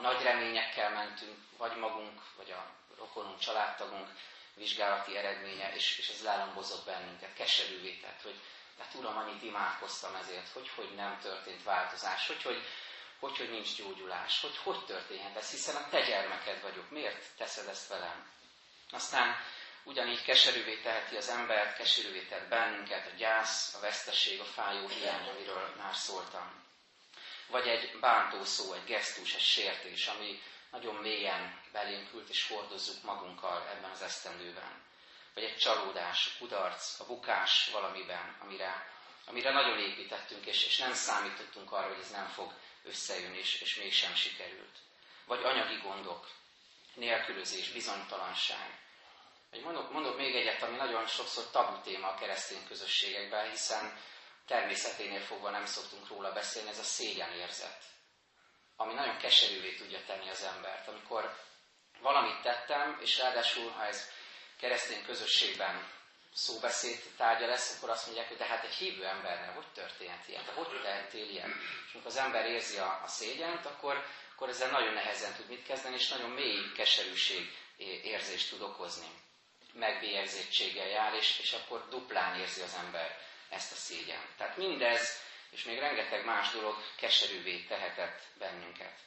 nagy 0.00 0.22
reményekkel 0.22 0.90
mentünk, 0.90 1.38
vagy 1.56 1.76
magunk, 1.76 2.20
vagy 2.36 2.50
a 2.50 2.78
rokonunk, 2.98 3.38
családtagunk 3.38 4.08
vizsgálati 4.54 5.16
eredménye, 5.16 5.74
és, 5.74 5.98
és 5.98 6.08
ez 6.08 6.22
lelombozott 6.22 6.84
bennünket, 6.84 7.34
keserűvé 7.34 7.92
tett, 7.96 8.22
hogy 8.22 8.40
hát 8.78 8.94
Uram, 8.94 9.16
annyit 9.16 9.42
imádkoztam 9.42 10.14
ezért, 10.14 10.48
hogy, 10.48 10.70
hogy 10.74 10.94
nem 10.94 11.18
történt 11.22 11.62
változás, 11.62 12.26
hogy, 12.26 12.42
hogy, 12.42 12.62
hogy, 13.18 13.36
hogy 13.36 13.50
nincs 13.50 13.76
gyógyulás, 13.76 14.40
hogy 14.40 14.56
hogy 14.62 14.84
történhet 14.84 15.36
ez, 15.36 15.50
hiszen 15.50 15.76
a 15.76 15.88
te 15.88 16.00
gyermeked 16.00 16.62
vagyok, 16.62 16.90
miért 16.90 17.24
teszed 17.36 17.68
ezt 17.68 17.88
velem? 17.88 18.30
Aztán 18.90 19.36
ugyanígy 19.84 20.22
keserűvé 20.22 20.76
teheti 20.80 21.16
az 21.16 21.28
embert, 21.28 21.76
keserűvé 21.76 22.20
tett 22.22 22.48
bennünket, 22.48 23.06
a 23.06 23.16
gyász, 23.16 23.74
a 23.74 23.80
veszteség, 23.80 24.40
a 24.40 24.44
fájó 24.44 24.88
hiány, 24.88 25.28
amiről 25.28 25.74
már 25.76 25.94
szóltam. 25.94 26.66
Vagy 27.46 27.68
egy 27.68 27.98
bántó 28.00 28.44
szó, 28.44 28.72
egy 28.72 28.84
gesztus, 28.84 29.34
egy 29.34 29.40
sértés, 29.40 30.06
ami 30.06 30.42
nagyon 30.70 30.94
mélyen 30.94 31.60
belénk 31.72 32.10
és 32.28 32.48
hordozzuk 32.48 33.02
magunkkal 33.02 33.68
ebben 33.68 33.90
az 33.90 34.02
esztendőben. 34.02 34.86
Vagy 35.34 35.44
egy 35.44 35.56
csalódás, 35.56 36.26
a 36.26 36.38
kudarc, 36.38 37.00
a 37.00 37.04
bukás 37.04 37.68
valamiben, 37.72 38.36
amire, 38.40 38.86
amire 39.26 39.52
nagyon 39.52 39.78
építettünk, 39.78 40.46
és, 40.46 40.64
és 40.64 40.78
nem 40.78 40.92
számítottunk 40.94 41.72
arra, 41.72 41.88
hogy 41.88 42.02
ez 42.02 42.10
nem 42.10 42.26
fog 42.26 42.52
összejönni, 42.84 43.38
és, 43.38 43.60
és 43.60 43.76
mégsem 43.76 44.14
sikerült. 44.14 44.78
Vagy 45.26 45.42
anyagi 45.44 45.76
gondok, 45.76 46.30
nélkülözés, 46.94 47.70
bizonytalanság. 47.70 48.80
Vagy 49.50 49.62
mondok, 49.62 49.92
mondok 49.92 50.16
még 50.16 50.34
egyet, 50.34 50.62
ami 50.62 50.76
nagyon 50.76 51.06
sokszor 51.06 51.50
tabu 51.50 51.80
téma 51.80 52.08
a 52.08 52.14
keresztény 52.14 52.66
közösségekben, 52.66 53.50
hiszen 53.50 53.98
természeténél 54.46 55.20
fogva 55.20 55.50
nem 55.50 55.66
szoktunk 55.66 56.08
róla 56.08 56.32
beszélni, 56.32 56.68
ez 56.68 56.78
a 56.78 56.82
szégyenérzet 56.82 57.84
ami 58.80 58.94
nagyon 58.94 59.16
keserűvé 59.16 59.74
tudja 59.74 59.98
tenni 60.06 60.30
az 60.30 60.42
embert. 60.42 60.88
Amikor 60.88 61.36
valamit 62.00 62.42
tettem, 62.42 62.98
és 63.00 63.18
ráadásul, 63.18 63.70
ha 63.70 63.86
ez 63.86 64.10
keresztény 64.60 65.04
közösségben 65.04 65.90
szóbeszéd 66.34 67.02
tárgya 67.16 67.46
lesz, 67.46 67.76
akkor 67.76 67.90
azt 67.90 68.06
mondják, 68.06 68.28
hogy 68.28 68.36
de 68.36 68.44
hát 68.44 68.64
egy 68.64 68.74
hívő 68.74 69.04
embernek 69.04 69.54
hogy 69.54 69.66
történhet 69.72 70.28
ilyen, 70.28 70.44
de 70.44 70.52
hogy 70.52 70.80
tehetél 70.82 71.28
ilyen? 71.30 71.50
És 71.86 71.92
amikor 71.92 72.10
az 72.10 72.16
ember 72.16 72.46
érzi 72.46 72.76
a, 72.76 73.00
a 73.04 73.08
szégyent, 73.08 73.66
akkor, 73.66 74.04
akkor 74.34 74.48
ezzel 74.48 74.70
nagyon 74.70 74.92
nehezen 74.92 75.34
tud 75.34 75.48
mit 75.48 75.66
kezdeni, 75.66 75.94
és 75.94 76.08
nagyon 76.08 76.30
mély 76.30 76.72
keserűség 76.76 77.56
érzést 78.02 78.50
tud 78.50 78.60
okozni. 78.62 79.06
Megbélyegzétséggel 79.72 80.88
jár, 80.88 81.14
és, 81.14 81.38
és 81.38 81.52
akkor 81.52 81.88
duplán 81.88 82.40
érzi 82.40 82.60
az 82.60 82.74
ember 82.84 83.18
ezt 83.48 83.72
a 83.72 83.76
szégyen. 83.76 84.20
Tehát 84.36 84.56
mindez 84.56 85.26
és 85.50 85.64
még 85.64 85.78
rengeteg 85.78 86.24
más 86.24 86.50
dolog 86.50 86.76
keserűvé 86.96 87.58
tehetett 87.62 88.22
bennünket. 88.38 88.98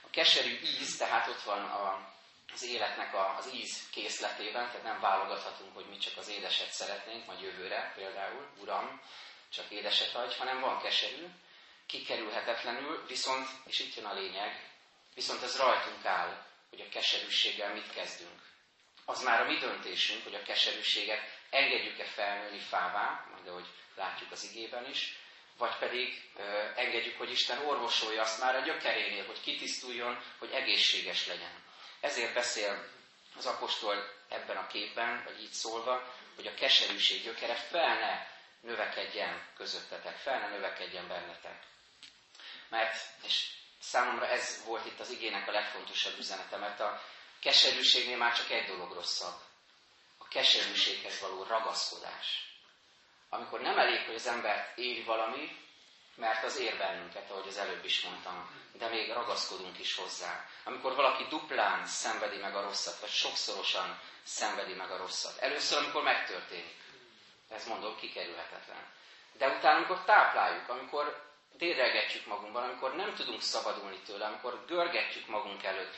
A 0.00 0.10
keserű 0.10 0.58
íz, 0.62 0.96
tehát 0.96 1.28
ott 1.28 1.42
van 1.42 1.64
a, 1.64 2.12
az 2.52 2.64
életnek 2.64 3.14
a, 3.14 3.36
az 3.36 3.50
íz 3.54 3.90
készletében, 3.90 4.66
tehát 4.66 4.82
nem 4.82 5.00
válogathatunk, 5.00 5.74
hogy 5.74 5.88
mi 5.88 5.96
csak 5.96 6.16
az 6.16 6.28
édeset 6.28 6.70
szeretnénk, 6.70 7.26
majd 7.26 7.40
jövőre 7.40 7.92
például, 7.96 8.48
Uram, 8.60 9.00
csak 9.52 9.70
édeset 9.70 10.14
adj, 10.14 10.36
hanem 10.36 10.60
van 10.60 10.80
keserű, 10.80 11.26
kikerülhetetlenül, 11.86 13.06
viszont, 13.06 13.48
és 13.64 13.78
itt 13.78 13.94
jön 13.94 14.04
a 14.04 14.14
lényeg, 14.14 14.70
viszont 15.14 15.42
ez 15.42 15.56
rajtunk 15.56 16.04
áll, 16.04 16.46
hogy 16.70 16.80
a 16.80 16.88
keserűséggel 16.88 17.74
mit 17.74 17.92
kezdünk. 17.92 18.46
Az 19.04 19.22
már 19.22 19.40
a 19.40 19.44
mi 19.44 19.58
döntésünk, 19.58 20.22
hogy 20.24 20.34
a 20.34 20.42
keserűséget 20.42 21.20
engedjük-e 21.50 22.04
felnőni 22.04 22.58
fává, 22.58 23.26
majd 23.32 23.46
ahogy 23.46 23.66
látjuk 23.94 24.32
az 24.32 24.44
igében 24.44 24.90
is, 24.90 25.18
vagy 25.58 25.76
pedig 25.78 26.30
ö, 26.36 26.42
engedjük, 26.76 27.18
hogy 27.18 27.30
Isten 27.30 27.66
orvosolja 27.66 28.22
azt 28.22 28.40
már 28.40 28.56
a 28.56 28.60
gyökerénél, 28.60 29.26
hogy 29.26 29.40
kitisztuljon, 29.40 30.22
hogy 30.38 30.50
egészséges 30.50 31.26
legyen. 31.26 31.62
Ezért 32.00 32.34
beszél 32.34 32.88
az 33.36 33.46
apostol 33.46 34.10
ebben 34.28 34.56
a 34.56 34.66
képben, 34.66 35.22
vagy 35.24 35.42
így 35.42 35.52
szólva, 35.52 36.14
hogy 36.34 36.46
a 36.46 36.54
keserűség 36.54 37.22
gyökere 37.22 37.54
fel 37.54 37.98
ne 37.98 38.26
növekedjen 38.70 39.46
közöttetek, 39.56 40.16
fel 40.16 40.38
ne 40.38 40.48
növekedjen 40.48 41.08
bennetek. 41.08 41.62
Mert, 42.68 42.96
és 43.22 43.46
számomra 43.80 44.26
ez 44.26 44.64
volt 44.64 44.86
itt 44.86 45.00
az 45.00 45.10
igének 45.10 45.48
a 45.48 45.52
legfontosabb 45.52 46.18
üzenete, 46.18 46.56
mert 46.56 46.80
a 46.80 47.02
keserűségnél 47.40 48.16
már 48.16 48.36
csak 48.36 48.50
egy 48.50 48.66
dolog 48.66 48.92
rosszabb. 48.92 49.40
A 50.18 50.28
keserűséghez 50.28 51.20
való 51.20 51.42
ragaszkodás 51.42 52.48
amikor 53.28 53.60
nem 53.60 53.78
elég, 53.78 54.06
hogy 54.06 54.14
az 54.14 54.26
embert 54.26 54.78
éri 54.78 55.02
valami, 55.02 55.56
mert 56.16 56.44
az 56.44 56.58
ér 56.58 56.76
bennünket, 56.76 57.30
ahogy 57.30 57.48
az 57.48 57.56
előbb 57.56 57.84
is 57.84 58.02
mondtam, 58.02 58.50
de 58.72 58.88
még 58.88 59.12
ragaszkodunk 59.12 59.78
is 59.78 59.94
hozzá. 59.94 60.44
Amikor 60.64 60.94
valaki 60.94 61.26
duplán 61.28 61.86
szenvedi 61.86 62.36
meg 62.36 62.56
a 62.56 62.62
rosszat, 62.62 63.00
vagy 63.00 63.10
sokszorosan 63.10 64.00
szenvedi 64.22 64.74
meg 64.74 64.90
a 64.90 64.96
rosszat. 64.96 65.38
Először, 65.38 65.78
amikor 65.78 66.02
megtörténik. 66.02 66.76
Ez 67.48 67.66
mondom, 67.66 67.96
kikerülhetetlen. 67.96 68.86
De 69.32 69.48
utána, 69.48 69.76
amikor 69.76 70.04
tápláljuk, 70.04 70.68
amikor 70.68 71.26
dédelgetjük 71.52 72.26
magunkban, 72.26 72.62
amikor 72.62 72.94
nem 72.94 73.14
tudunk 73.14 73.42
szabadulni 73.42 73.98
tőle, 73.98 74.26
amikor 74.26 74.64
görgetjük 74.66 75.26
magunk 75.26 75.62
előtt, 75.62 75.94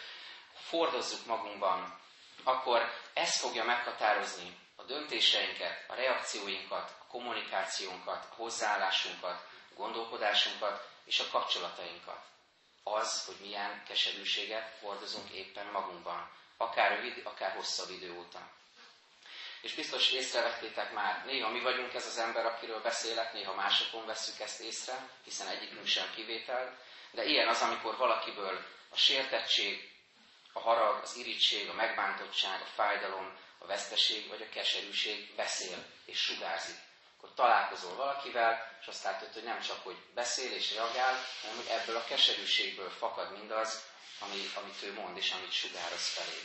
fordozzuk 0.53 1.27
magunkban, 1.27 1.99
akkor 2.45 2.93
ez 3.13 3.41
fogja 3.41 3.65
meghatározni 3.65 4.57
a 4.77 4.83
döntéseinket, 4.83 5.85
a 5.89 5.95
reakcióinkat, 5.95 7.00
kommunikációnkat, 7.11 8.27
hozzáállásunkat, 8.37 9.49
gondolkodásunkat 9.75 10.89
és 11.05 11.21
a 11.21 11.29
kapcsolatainkat. 11.31 12.25
Az, 12.83 13.25
hogy 13.25 13.37
milyen 13.41 13.83
keserűséget 13.89 14.79
hordozunk 14.81 15.31
éppen 15.31 15.67
magunkban, 15.67 16.31
akár 16.57 16.91
rövid, 16.97 17.21
akár 17.25 17.53
hosszabb 17.53 17.91
idő 17.91 18.19
óta. 18.19 18.51
És 19.61 19.75
biztos 19.75 20.11
észrevettétek 20.11 20.93
már, 20.93 21.25
néha 21.25 21.51
mi 21.51 21.61
vagyunk 21.61 21.95
ez 21.95 22.07
az 22.07 22.19
ember, 22.19 22.47
akiről 22.47 22.81
beszélek, 22.81 23.33
néha 23.33 23.55
másokon 23.55 24.07
veszük 24.07 24.41
ezt 24.41 24.61
észre, 24.61 25.09
hiszen 25.25 25.49
egyikünk 25.49 25.87
sem 25.87 26.13
kivétel, 26.15 26.79
de 27.11 27.25
ilyen 27.25 27.49
az, 27.49 27.61
amikor 27.63 27.97
valakiből 27.97 28.65
a 28.89 28.97
sértettség, 28.97 29.91
a 30.53 30.61
harag, 30.61 31.03
az 31.03 31.17
irítség, 31.17 31.69
a 31.69 31.73
megbántottság, 31.73 32.61
a 32.61 32.65
fájdalom, 32.75 33.39
a 33.59 33.67
veszteség 33.67 34.29
vagy 34.29 34.43
a 34.43 34.49
keserűség 34.55 35.35
beszél 35.37 35.87
és 36.05 36.19
sugárzik. 36.19 36.77
Akkor 37.21 37.35
találkozol 37.35 37.95
valakivel, 37.95 38.77
és 38.81 38.87
azt 38.87 39.05
látod, 39.05 39.33
hogy 39.33 39.43
nem 39.43 39.61
csak, 39.61 39.83
hogy 39.83 39.97
beszél 40.15 40.53
és 40.53 40.75
reagál, 40.75 41.25
hanem 41.41 41.57
hogy 41.57 41.67
ebből 41.69 41.97
a 41.97 42.05
keserűségből 42.05 42.91
fakad 42.91 43.33
mindaz, 43.33 43.85
ami, 44.21 44.51
amit 44.55 44.83
ő 44.83 44.93
mond 44.93 45.17
és 45.17 45.31
amit 45.31 45.53
sugároz 45.53 46.09
felé. 46.09 46.39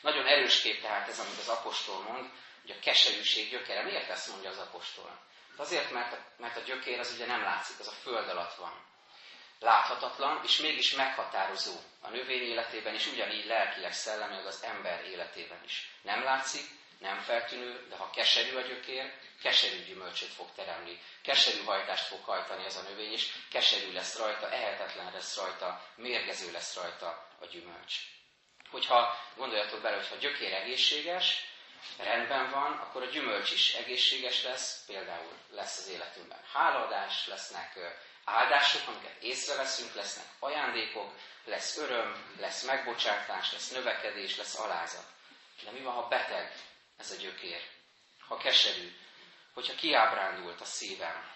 Nagyon 0.00 0.26
erős 0.26 0.60
kép 0.60 0.82
tehát 0.82 1.08
ez, 1.08 1.18
amit 1.18 1.38
az 1.38 1.48
apostol 1.48 2.02
mond, 2.02 2.30
hogy 2.60 2.70
a 2.70 2.80
keserűség 2.82 3.50
gyökere. 3.50 3.82
Miért 3.82 4.08
ezt 4.08 4.28
mondja 4.28 4.50
az 4.50 4.58
apostol? 4.58 5.18
Azért, 5.56 5.90
mert 5.90 6.12
a, 6.12 6.18
mert 6.36 6.56
a 6.56 6.60
gyökér 6.60 6.98
az 6.98 7.12
ugye 7.12 7.26
nem 7.26 7.42
látszik, 7.42 7.78
az 7.78 7.88
a 7.88 8.00
föld 8.02 8.28
alatt 8.28 8.54
van 8.54 8.84
láthatatlan, 9.58 10.40
és 10.44 10.58
mégis 10.58 10.94
meghatározó 10.94 11.74
a 12.00 12.08
növény 12.08 12.42
életében 12.42 12.94
is, 12.94 13.06
ugyanígy 13.06 13.46
lelkileg, 13.46 13.92
szellemileg 13.92 14.46
az 14.46 14.62
ember 14.62 15.04
életében 15.04 15.60
is. 15.64 15.90
Nem 16.02 16.22
látszik, 16.22 16.64
nem 16.98 17.18
feltűnő, 17.18 17.86
de 17.88 17.96
ha 17.96 18.10
keserű 18.10 18.56
a 18.56 18.60
gyökér, 18.60 19.12
keserű 19.42 19.84
gyümölcsöt 19.84 20.28
fog 20.28 20.48
teremni. 20.54 21.00
Keserű 21.22 21.64
hajtást 21.64 22.06
fog 22.06 22.24
hajtani 22.24 22.64
ez 22.64 22.76
a 22.76 22.82
növény, 22.82 23.12
és 23.12 23.32
keserű 23.50 23.92
lesz 23.92 24.18
rajta, 24.18 24.50
ehetetlen 24.50 25.12
lesz 25.12 25.36
rajta, 25.36 25.82
mérgező 25.94 26.52
lesz 26.52 26.74
rajta 26.74 27.28
a 27.40 27.46
gyümölcs. 27.46 27.94
Hogyha 28.70 29.20
gondoljatok 29.36 29.80
bele, 29.80 29.96
hogy 29.96 30.08
ha 30.08 30.16
gyökér 30.16 30.52
egészséges, 30.52 31.44
rendben 31.98 32.50
van, 32.50 32.72
akkor 32.72 33.02
a 33.02 33.10
gyümölcs 33.10 33.50
is 33.50 33.74
egészséges 33.74 34.42
lesz, 34.42 34.84
például 34.86 35.32
lesz 35.50 35.78
az 35.78 35.88
életünkben 35.88 36.40
háladás, 36.52 37.26
lesznek 37.26 37.78
áldások, 38.24 38.88
amiket 38.88 39.22
észreveszünk, 39.22 39.94
lesznek 39.94 40.26
ajándékok, 40.38 41.12
lesz 41.44 41.76
öröm, 41.76 42.36
lesz 42.38 42.62
megbocsátás, 42.62 43.52
lesz 43.52 43.70
növekedés, 43.70 44.36
lesz 44.36 44.58
alázat. 44.58 45.04
De 45.64 45.70
mi 45.70 45.80
van, 45.80 45.94
ha 45.94 46.08
beteg 46.08 46.52
ez 47.06 47.18
a 47.18 47.20
gyökér? 47.20 47.60
Ha 48.28 48.36
keserű, 48.36 48.92
hogyha 49.54 49.74
kiábrándult 49.74 50.60
a 50.60 50.64
szívem, 50.64 51.30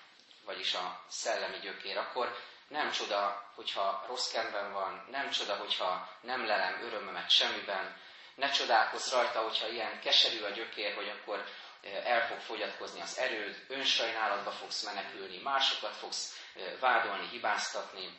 vagyis 0.45 0.75
a 0.75 1.05
szellemi 1.09 1.59
gyökér, 1.59 1.97
akkor 1.97 2.37
nem 2.69 2.91
csoda, 2.91 3.51
hogyha 3.55 4.05
rossz 4.07 4.33
kedvem 4.33 4.73
van, 4.73 5.07
nem 5.11 5.31
csoda, 5.31 5.57
hogyha 5.57 6.19
nem 6.21 6.47
lelem 6.47 6.83
örömömet 6.83 7.31
semmiben, 7.31 7.97
ne 8.35 8.51
csodálkozz 8.51 9.13
rajta, 9.13 9.43
hogyha 9.43 9.69
ilyen 9.69 10.01
keserű 10.01 10.43
a 10.43 10.51
gyökér, 10.51 10.95
hogy 10.95 11.09
akkor 11.09 11.45
eh, 11.81 12.07
el 12.07 12.27
fog 12.27 12.39
fogyatkozni 12.39 13.01
az 13.01 13.19
erőd, 13.19 13.65
önsajnálatba 13.69 14.51
fogsz 14.51 14.83
menekülni, 14.83 15.39
másokat 15.39 15.97
fogsz 15.97 16.41
vádolni, 16.81 17.29
hibáztatni, 17.29 18.19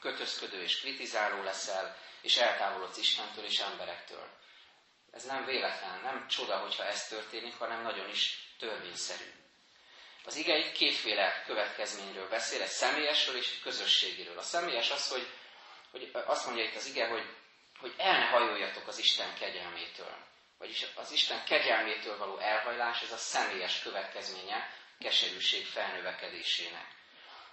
kötözködő 0.00 0.62
és 0.62 0.80
kritizáló 0.80 1.42
leszel, 1.42 1.96
és 2.20 2.36
eltávolodsz 2.36 2.98
Istentől 2.98 3.44
és 3.44 3.58
emberektől. 3.58 4.28
Ez 5.16 5.24
nem 5.24 5.44
véletlen, 5.44 6.00
nem 6.00 6.28
csoda, 6.28 6.56
hogyha 6.58 6.84
ez 6.84 7.08
történik, 7.08 7.54
hanem 7.58 7.82
nagyon 7.82 8.08
is 8.08 8.54
törvényszerű. 8.58 9.32
Az 10.24 10.36
ige 10.36 10.56
itt 10.58 10.72
kétféle 10.72 11.42
következményről 11.46 12.28
beszél, 12.28 12.62
egy 12.62 12.68
személyesről 12.68 13.36
és 13.36 13.52
egy 13.52 13.60
közösségiről. 13.60 14.38
A 14.38 14.42
személyes 14.42 14.90
az, 14.90 15.08
hogy, 15.08 15.28
hogy 15.90 16.10
azt 16.12 16.46
mondja 16.46 16.64
itt 16.64 16.74
az 16.74 16.86
ige, 16.86 17.06
hogy, 17.08 17.34
hogy 17.80 17.94
el 17.96 18.18
ne 18.18 18.26
hajoljatok 18.26 18.86
az 18.88 18.98
Isten 18.98 19.34
kegyelmétől. 19.34 20.16
Vagyis 20.58 20.86
az 20.94 21.10
Isten 21.12 21.44
kegyelmétől 21.44 22.18
való 22.18 22.38
elhajlás, 22.38 23.02
ez 23.02 23.12
a 23.12 23.16
személyes 23.16 23.82
következménye 23.82 24.70
keserűség 24.98 25.66
felnövekedésének. 25.66 26.86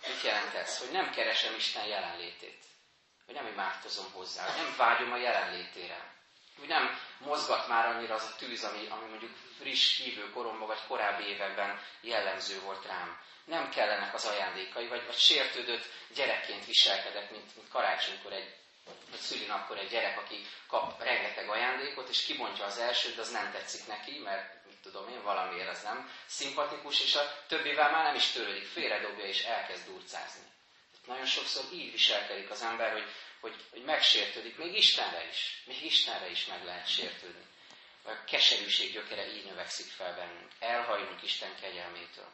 Mit 0.08 0.22
jelent 0.22 0.54
ez? 0.54 0.78
Hogy 0.80 0.92
nem 0.92 1.12
keresem 1.12 1.56
Isten 1.56 1.86
jelenlétét. 1.86 2.64
Hogy 3.26 3.36
nem 3.36 3.48
imádkozom 3.48 4.12
hozzá. 4.12 4.46
Hogy 4.46 4.64
nem 4.64 4.76
vágyom 4.78 5.12
a 5.12 5.18
jelenlétére. 5.18 6.12
Hogy 6.60 6.68
nem 6.68 7.00
mozgat 7.18 7.68
már 7.68 7.86
annyira 7.86 8.14
az 8.16 8.32
a 8.34 8.36
tűz, 8.38 8.64
ami, 8.64 8.88
ami 8.90 9.10
mondjuk 9.10 9.32
friss 9.60 9.98
hívő 9.98 10.30
koromban, 10.30 10.68
vagy 10.68 10.80
korábbi 10.88 11.24
években 11.24 11.80
jellemző 12.02 12.62
volt 12.62 12.86
rám. 12.86 13.22
Nem 13.46 13.70
kellenek 13.70 14.14
az 14.14 14.26
ajándékai, 14.26 14.88
vagy, 14.88 15.06
vagy 15.06 15.18
sértődött 15.18 15.86
gyerekként 16.14 16.66
viselkedek, 16.66 17.32
mint, 17.32 17.56
mint 17.56 17.70
karácsonykor 17.70 18.34
egy 18.34 18.56
vagy 18.86 19.20
szülinapkor 19.20 19.78
egy 19.78 19.90
gyerek, 19.90 20.18
aki 20.18 20.46
kap 20.68 21.04
rengeteg 21.04 21.50
ajándékot, 21.50 22.10
és 22.10 22.26
kibontja 22.26 22.66
az 22.66 22.78
elsőt, 22.78 23.16
de 23.16 23.22
az 23.22 23.32
nem 23.32 23.52
tetszik 23.52 23.88
neki, 23.88 24.20
mert 24.20 24.66
mit 24.66 24.78
tudom 24.82 25.10
én, 25.10 25.24
valamiért 25.24 25.70
az 25.70 25.84
nem 25.84 26.10
szimpatikus, 26.26 27.02
és 27.02 27.16
a 27.16 27.44
többivel 27.48 27.92
már 27.92 28.04
nem 28.04 28.16
is 28.16 28.32
törődik, 28.32 28.66
félredobja 28.66 29.26
és 29.26 29.44
elkezd 29.44 29.86
durcázni. 29.86 30.42
Nagyon 31.06 31.26
sokszor 31.26 31.64
így 31.74 31.92
viselkedik 31.92 32.50
az 32.50 32.62
ember, 32.62 32.92
hogy, 32.92 33.12
hogy, 33.44 33.56
hogy 33.72 33.84
megsértődik, 33.84 34.58
még 34.58 34.78
Istenre 34.78 35.28
is, 35.30 35.64
még 35.66 35.84
Istenre 35.84 36.30
is 36.30 36.46
meg 36.46 36.64
lehet 36.64 36.88
sértődni. 36.88 37.46
A 38.06 38.24
keserűség 38.24 38.92
gyökere 38.92 39.34
így 39.34 39.46
növekszik 39.46 39.92
fel 39.92 40.16
bennünk. 40.16 40.52
Elhajlunk 40.60 41.24
Isten 41.24 41.56
kegyelmétől. 41.62 42.28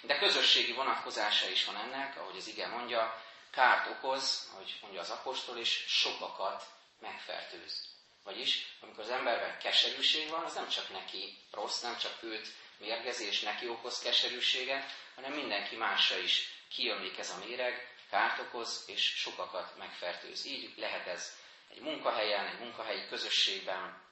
De 0.00 0.18
közösségi 0.18 0.72
vonatkozása 0.72 1.48
is 1.48 1.64
van 1.64 1.76
ennek, 1.76 2.16
ahogy 2.16 2.36
az 2.36 2.46
ige 2.46 2.66
mondja, 2.66 3.22
kárt 3.50 3.90
okoz, 3.90 4.50
ahogy 4.52 4.78
mondja 4.80 5.00
az 5.00 5.10
apostol, 5.10 5.58
és 5.58 5.84
sokakat 5.88 6.64
megfertőz. 7.00 7.88
Vagyis, 8.24 8.76
amikor 8.80 9.04
az 9.04 9.10
emberben 9.10 9.58
keserűség 9.58 10.30
van, 10.30 10.44
az 10.44 10.54
nem 10.54 10.68
csak 10.68 10.90
neki 10.90 11.38
rossz, 11.50 11.80
nem 11.80 11.96
csak 11.98 12.22
őt 12.22 12.48
mérgezi, 12.78 13.26
és 13.26 13.40
neki 13.40 13.68
okoz 13.68 13.98
keserűséget, 13.98 14.90
hanem 15.14 15.32
mindenki 15.32 15.76
másra 15.76 16.18
is 16.18 16.48
kiömlik 16.68 17.18
ez 17.18 17.30
a 17.30 17.44
méreg, 17.44 17.95
kárt 18.16 18.38
okoz, 18.38 18.84
és 18.86 19.02
sokakat 19.02 19.76
megfertőz. 19.78 20.46
Így 20.46 20.72
lehet 20.76 21.06
ez 21.06 21.36
egy 21.70 21.80
munkahelyen, 21.80 22.46
egy 22.46 22.58
munkahelyi 22.58 23.06
közösségben, 23.08 24.02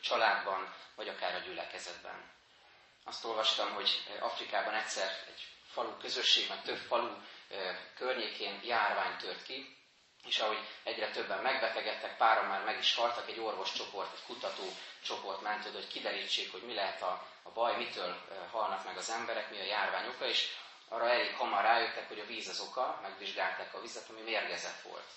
családban, 0.00 0.74
vagy 0.94 1.08
akár 1.08 1.34
a 1.34 1.38
gyülekezetben. 1.38 2.30
Azt 3.04 3.24
olvastam, 3.24 3.72
hogy 3.72 3.90
Afrikában 4.20 4.74
egyszer 4.74 5.24
egy 5.26 5.46
falu 5.72 5.96
közösség, 5.96 6.48
meg 6.48 6.62
több 6.62 6.76
falu 6.76 7.08
környékén 7.96 8.60
járvány 8.64 9.16
tört 9.16 9.42
ki, 9.42 9.76
és 10.24 10.38
ahogy 10.38 10.58
egyre 10.82 11.10
többen 11.10 11.42
megbetegedtek, 11.42 12.16
páran 12.16 12.44
már 12.44 12.64
meg 12.64 12.78
is 12.78 12.94
haltak, 12.94 13.28
egy 13.28 13.40
orvoscsoport, 13.40 14.12
egy 14.12 14.24
kutatócsoport 14.26 15.40
ment 15.40 15.66
oda, 15.66 15.78
hogy 15.78 15.88
kiderítsék, 15.88 16.52
hogy 16.52 16.62
mi 16.62 16.74
lehet 16.74 17.02
a, 17.02 17.26
a 17.42 17.50
baj, 17.50 17.76
mitől 17.76 18.16
halnak 18.50 18.84
meg 18.84 18.96
az 18.96 19.10
emberek, 19.10 19.50
mi 19.50 19.60
a 19.60 19.64
járvány 19.64 20.06
oka, 20.06 20.26
és 20.26 20.48
arra 20.92 21.10
elég 21.10 21.34
hamar 21.34 21.62
rájöttek, 21.62 22.08
hogy 22.08 22.18
a 22.18 22.26
víz 22.26 22.48
az 22.48 22.60
oka, 22.60 22.98
megvizsgálták 23.02 23.74
a 23.74 23.80
vizet, 23.80 24.08
ami 24.08 24.20
mérgezett 24.20 24.80
volt, 24.80 25.08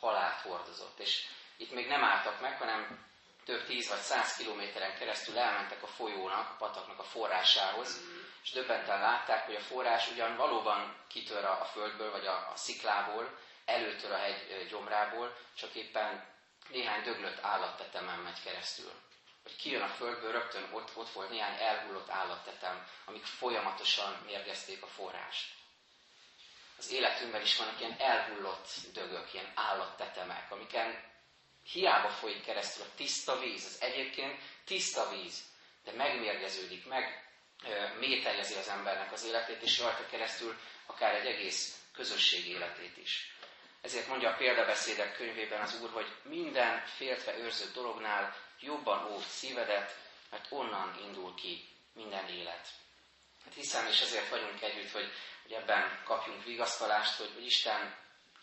halált 0.00 0.40
hordozott. 0.40 0.98
És 0.98 1.26
itt 1.56 1.72
még 1.72 1.86
nem 1.88 2.04
álltak 2.04 2.40
meg, 2.40 2.58
hanem 2.58 3.06
több 3.44 3.64
tíz 3.64 3.88
vagy 3.88 3.98
száz 3.98 4.36
kilométeren 4.36 4.98
keresztül 4.98 5.38
elmentek 5.38 5.82
a 5.82 5.86
folyónak, 5.86 6.50
a 6.50 6.56
pataknak 6.58 6.98
a 6.98 7.02
forrásához, 7.02 8.00
és 8.42 8.50
döbbenten 8.50 9.00
látták, 9.00 9.46
hogy 9.46 9.54
a 9.54 9.60
forrás 9.60 10.10
ugyan 10.10 10.36
valóban 10.36 10.96
kitör 11.08 11.44
a 11.44 11.64
földből, 11.64 12.10
vagy 12.10 12.26
a, 12.26 12.50
a 12.52 12.56
sziklából, 12.56 13.38
előtör 13.64 14.12
a 14.12 14.16
hegy 14.16 14.66
gyomrából, 14.68 15.36
csak 15.54 15.74
éppen 15.74 16.24
néhány 16.68 17.02
döglött 17.02 17.38
állattetemen 17.42 18.18
megy 18.18 18.42
keresztül. 18.42 18.92
Vagy 19.46 19.56
kijön 19.56 19.82
a 19.82 19.88
földből, 19.88 20.32
rögtön 20.32 20.68
ott, 20.72 20.96
ott 20.96 21.10
volt 21.10 21.30
néhány 21.30 21.60
elhullott 21.60 22.10
állattetem, 22.10 22.86
amik 23.04 23.24
folyamatosan 23.24 24.22
mérgezték 24.24 24.82
a 24.82 24.86
forrást. 24.86 25.54
Az 26.78 26.90
életünkben 26.90 27.42
is 27.42 27.56
vannak 27.56 27.80
ilyen 27.80 27.96
elhullott 27.98 28.68
dögök, 28.92 29.32
ilyen 29.32 29.52
állattetemek, 29.54 30.52
amiken 30.52 31.04
hiába 31.62 32.08
folyik 32.08 32.44
keresztül 32.44 32.84
a 32.84 32.94
tiszta 32.96 33.38
víz, 33.38 33.64
az 33.64 33.82
egyébként 33.82 34.40
tiszta 34.64 35.10
víz, 35.10 35.42
de 35.84 35.92
megmérgeződik, 35.92 36.86
meg 36.86 37.30
mételjezi 37.98 38.54
az 38.54 38.68
embernek 38.68 39.12
az 39.12 39.24
életét, 39.24 39.62
és 39.62 39.78
rajta 39.78 40.06
keresztül 40.06 40.58
akár 40.86 41.14
egy 41.14 41.26
egész 41.26 41.82
közösség 41.92 42.46
életét 42.46 42.96
is. 42.96 43.34
Ezért 43.80 44.08
mondja 44.08 44.30
a 44.30 44.36
példabeszédek 44.36 45.16
könyvében 45.16 45.60
az 45.60 45.80
Úr, 45.80 45.90
hogy 45.90 46.16
minden 46.22 46.86
féltve 46.86 47.38
őrzött 47.38 47.74
dolognál 47.74 48.44
jobban 48.60 49.12
óvd 49.12 49.26
szívedet, 49.26 49.96
mert 50.30 50.46
onnan 50.48 50.98
indul 51.02 51.34
ki 51.34 51.68
minden 51.92 52.28
élet. 52.28 52.68
Hát 53.44 53.54
hiszem, 53.54 53.86
és 53.86 54.00
ezért 54.00 54.28
vagyunk 54.28 54.62
együtt, 54.62 54.90
hogy, 54.90 55.12
hogy 55.42 55.52
ebben 55.52 56.02
kapjunk 56.04 56.44
vigasztalást, 56.44 57.16
hogy, 57.16 57.30
hogy 57.34 57.46
Isten 57.46 57.94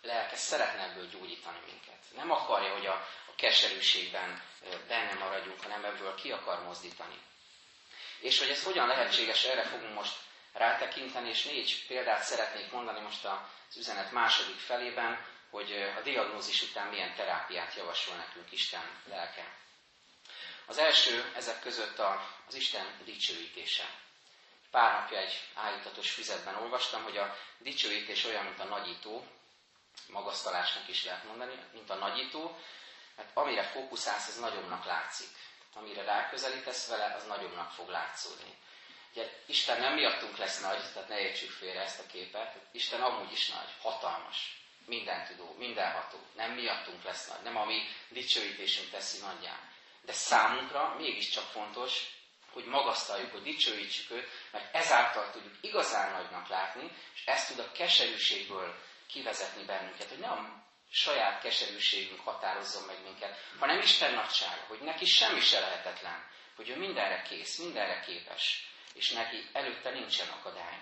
lelke 0.01 0.35
szeretne 0.35 0.83
ebből 0.83 1.09
gyógyítani 1.09 1.59
minket. 1.65 1.99
Nem 2.15 2.31
akarja, 2.31 2.73
hogy 2.73 2.85
a, 2.85 2.93
a 3.27 3.35
keserűségben 3.35 4.41
benne 4.87 5.13
maradjunk, 5.13 5.61
hanem 5.61 5.85
ebből 5.85 6.15
ki 6.15 6.31
akar 6.31 6.63
mozdítani. 6.63 7.19
És 8.19 8.39
hogy 8.39 8.49
ez 8.49 8.63
hogyan 8.63 8.87
lehetséges, 8.87 9.43
erre 9.43 9.63
fogunk 9.63 9.93
most 9.93 10.15
rátekinteni, 10.53 11.29
és 11.29 11.43
négy 11.43 11.85
példát 11.87 12.23
szeretnék 12.23 12.71
mondani 12.71 12.99
most 12.99 13.25
az 13.25 13.77
üzenet 13.77 14.11
második 14.11 14.59
felében, 14.59 15.25
hogy 15.49 15.71
a 15.97 16.01
diagnózis 16.01 16.61
után 16.61 16.87
milyen 16.87 17.15
terápiát 17.15 17.75
javasol 17.75 18.15
nekünk 18.15 18.51
Isten 18.51 19.01
lelke. 19.09 19.62
Az 20.65 20.77
első 20.77 21.31
ezek 21.35 21.59
között 21.59 21.99
az 22.47 22.53
Isten 22.55 23.01
dicsőítése. 23.05 23.83
Pár 24.71 24.99
napja 25.01 25.17
egy 25.17 25.39
állítatos 25.53 26.11
füzetben 26.11 26.55
olvastam, 26.55 27.03
hogy 27.03 27.17
a 27.17 27.37
dicsőítés 27.57 28.25
olyan, 28.25 28.43
mint 28.43 28.59
a 28.59 28.63
nagyító, 28.63 29.27
magasztalásnak 30.07 30.87
is 30.87 31.05
lehet 31.05 31.23
mondani, 31.23 31.53
mint 31.73 31.89
a 31.89 31.95
nagyító, 31.95 32.59
mert 33.15 33.29
amire 33.33 33.63
fókuszálsz, 33.63 34.27
az 34.27 34.39
nagyobbnak 34.39 34.85
látszik. 34.85 35.29
Amire 35.73 36.03
ráközelítesz 36.03 36.87
vele, 36.87 37.15
az 37.15 37.25
nagyobbnak 37.25 37.71
fog 37.71 37.89
látszódni. 37.89 38.57
Ugye 39.11 39.29
Isten 39.45 39.79
nem 39.79 39.93
miattunk 39.93 40.37
lesz 40.37 40.61
nagy, 40.61 40.93
tehát 40.93 41.09
ne 41.09 41.19
értsük 41.19 41.51
félre 41.51 41.81
ezt 41.81 41.99
a 41.99 42.05
képet. 42.05 42.55
Isten 42.71 43.01
amúgy 43.01 43.31
is 43.31 43.49
nagy, 43.49 43.69
hatalmas, 43.81 44.61
mindentudó, 44.85 45.55
mindenható. 45.57 46.19
Nem 46.35 46.51
miattunk 46.51 47.03
lesz 47.03 47.27
nagy, 47.27 47.41
nem 47.41 47.57
a 47.57 47.65
mi 47.65 47.81
dicsőítésünk 48.09 48.89
teszi 48.89 49.19
nagyjá. 49.19 49.59
De 50.05 50.13
számunkra 50.13 50.95
mégiscsak 50.97 51.43
fontos, 51.43 52.13
hogy 52.51 52.65
magasztaljuk, 52.65 53.31
hogy 53.31 53.41
dicsőítsük 53.41 54.11
őt, 54.11 54.27
mert 54.51 54.75
ezáltal 54.75 55.31
tudjuk 55.31 55.53
igazán 55.61 56.11
nagynak 56.11 56.47
látni, 56.47 56.91
és 57.13 57.25
ezt 57.25 57.47
tud 57.47 57.59
a 57.59 57.71
keserűségből 57.71 58.75
kivezetni 59.07 59.63
bennünket, 59.63 60.09
hogy 60.09 60.19
nem 60.19 60.63
saját 60.91 61.41
keserűségünk 61.41 62.19
határozzon 62.19 62.83
meg 62.83 63.03
minket, 63.03 63.37
hanem 63.59 63.79
Isten 63.79 64.13
nagysága, 64.13 64.61
hogy 64.67 64.79
neki 64.79 65.05
semmi 65.05 65.39
se 65.39 65.59
lehetetlen, 65.59 66.25
hogy 66.55 66.69
ő 66.69 66.77
mindenre 66.77 67.21
kész, 67.21 67.57
mindenre 67.57 67.99
képes, 67.99 68.67
és 68.93 69.11
neki 69.11 69.49
előtte 69.53 69.89
nincsen 69.89 70.27
akadály. 70.27 70.81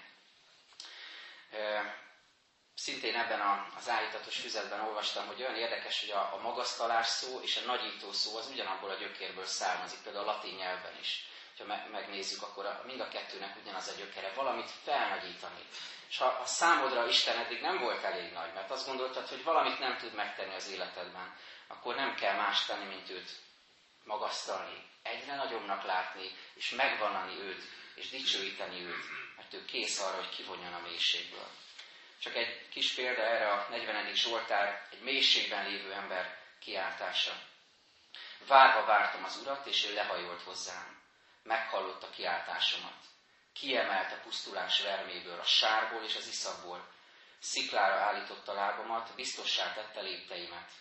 Szintén 2.75 3.15
ebben 3.15 3.41
az 3.77 3.89
állítatos 3.89 4.39
füzetben 4.39 4.79
olvastam, 4.79 5.27
hogy 5.27 5.41
olyan 5.41 5.55
érdekes, 5.55 5.99
hogy 5.99 6.11
a, 6.11 6.33
a 6.33 6.39
magasztalás 6.41 7.07
szó 7.07 7.39
és 7.41 7.57
a 7.57 7.65
nagyító 7.65 8.11
szó 8.11 8.37
az 8.37 8.47
ugyanabból 8.47 8.89
a 8.89 8.95
gyökérből 8.95 9.45
származik, 9.45 9.99
például 10.03 10.27
a 10.27 10.31
latin 10.31 10.55
nyelven 10.55 10.97
is. 10.99 11.25
Ha 11.57 11.89
megnézzük, 11.91 12.41
akkor 12.41 12.65
a, 12.65 12.81
mind 12.85 12.99
a 12.99 13.07
kettőnek 13.07 13.55
ugyanaz 13.61 13.87
a 13.87 13.97
gyökere, 13.97 14.33
valamit 14.33 14.71
felnagyítani. 14.83 15.65
És 16.09 16.17
ha 16.17 16.25
a 16.25 16.45
számodra 16.45 17.07
Isten 17.07 17.37
eddig 17.37 17.61
nem 17.61 17.77
volt 17.77 18.03
elég 18.03 18.31
nagy, 18.31 18.53
mert 18.53 18.71
azt 18.71 18.87
gondoltad, 18.87 19.27
hogy 19.27 19.43
valamit 19.43 19.79
nem 19.79 19.97
tud 19.97 20.13
megtenni 20.13 20.55
az 20.55 20.69
életedben, 20.69 21.35
akkor 21.67 21.95
nem 21.95 22.15
kell 22.15 22.35
más 22.35 22.65
tenni, 22.65 22.85
mint 22.85 23.09
őt 23.09 23.29
magasztalni, 24.03 24.89
egyre 25.01 25.35
nagyobbnak 25.35 25.83
látni, 25.83 26.35
és 26.53 26.69
megvannani 26.69 27.39
őt, 27.39 27.63
és 27.95 28.09
dicsőíteni 28.09 28.85
őt, 28.85 29.05
mert 29.35 29.53
ő 29.53 29.65
kész 29.65 29.99
arra, 29.99 30.15
hogy 30.15 30.29
kivonjon 30.29 30.73
a 30.73 30.79
mélységből. 30.79 31.47
Csak 32.21 32.35
egy 32.35 32.69
kis 32.69 32.93
példa 32.93 33.21
erre 33.21 33.51
a 33.51 33.67
40. 33.69 34.15
Zsoltár, 34.15 34.87
egy 34.91 35.01
mélységben 35.01 35.69
lévő 35.69 35.93
ember 35.93 36.37
kiáltása. 36.59 37.33
Várva 38.47 38.85
vártam 38.85 39.23
az 39.23 39.37
urat, 39.37 39.65
és 39.65 39.85
ő 39.85 39.93
lehajolt 39.93 40.41
hozzám. 40.41 41.01
Meghallotta 41.43 42.09
kiáltásomat. 42.09 42.97
Kiemelt 43.53 44.11
a 44.11 44.21
pusztulás 44.23 44.81
verméből, 44.81 45.39
a 45.39 45.43
sárból 45.43 46.03
és 46.03 46.15
az 46.15 46.27
iszakból. 46.27 46.87
Sziklára 47.39 47.95
állította 47.95 48.53
lábamat, 48.53 49.15
biztossá 49.15 49.73
tette 49.73 50.01
lépteimet. 50.01 50.71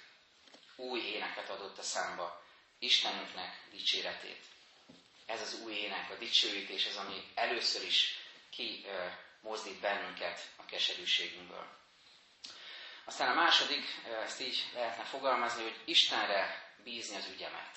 Új 0.77 1.01
éneket 1.01 1.49
adott 1.49 1.79
a 1.79 1.83
számba, 1.83 2.43
Istenünknek 2.79 3.63
dicséretét. 3.71 4.45
Ez 5.27 5.41
az 5.41 5.61
új 5.61 5.73
ének, 5.73 6.11
a 6.11 6.15
dicsőítés, 6.15 6.87
az, 6.87 6.97
ami 6.97 7.31
először 7.35 7.83
is 7.85 8.19
ki 8.51 8.87
mozdít 9.41 9.81
bennünket 9.81 10.41
a 10.57 10.65
keserűségünkből. 10.65 11.79
Aztán 13.05 13.31
a 13.31 13.41
második, 13.41 13.85
ezt 14.23 14.41
így 14.41 14.71
lehetne 14.75 15.05
fogalmazni, 15.05 15.63
hogy 15.63 15.81
Istenre 15.85 16.73
bízni 16.85 17.17
az 17.17 17.29
ügyemet. 17.33 17.77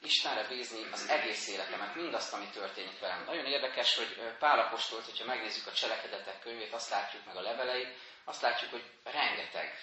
Istenre 0.00 0.48
bízni 0.48 0.88
az 0.92 1.08
egész 1.08 1.48
életemet, 1.48 1.94
mindazt, 1.94 2.32
ami 2.32 2.48
történik 2.50 2.98
velem. 2.98 3.24
Nagyon 3.24 3.46
érdekes, 3.46 3.96
hogy 3.96 4.36
Pálapostolt, 4.38 5.04
hogyha 5.04 5.24
megnézzük 5.24 5.66
a 5.66 5.72
cselekedetek 5.72 6.40
könyvét, 6.40 6.72
azt 6.72 6.90
látjuk 6.90 7.24
meg 7.24 7.36
a 7.36 7.40
leveleit, 7.40 7.98
azt 8.24 8.42
látjuk, 8.42 8.70
hogy 8.70 8.90
rengeteg 9.04 9.78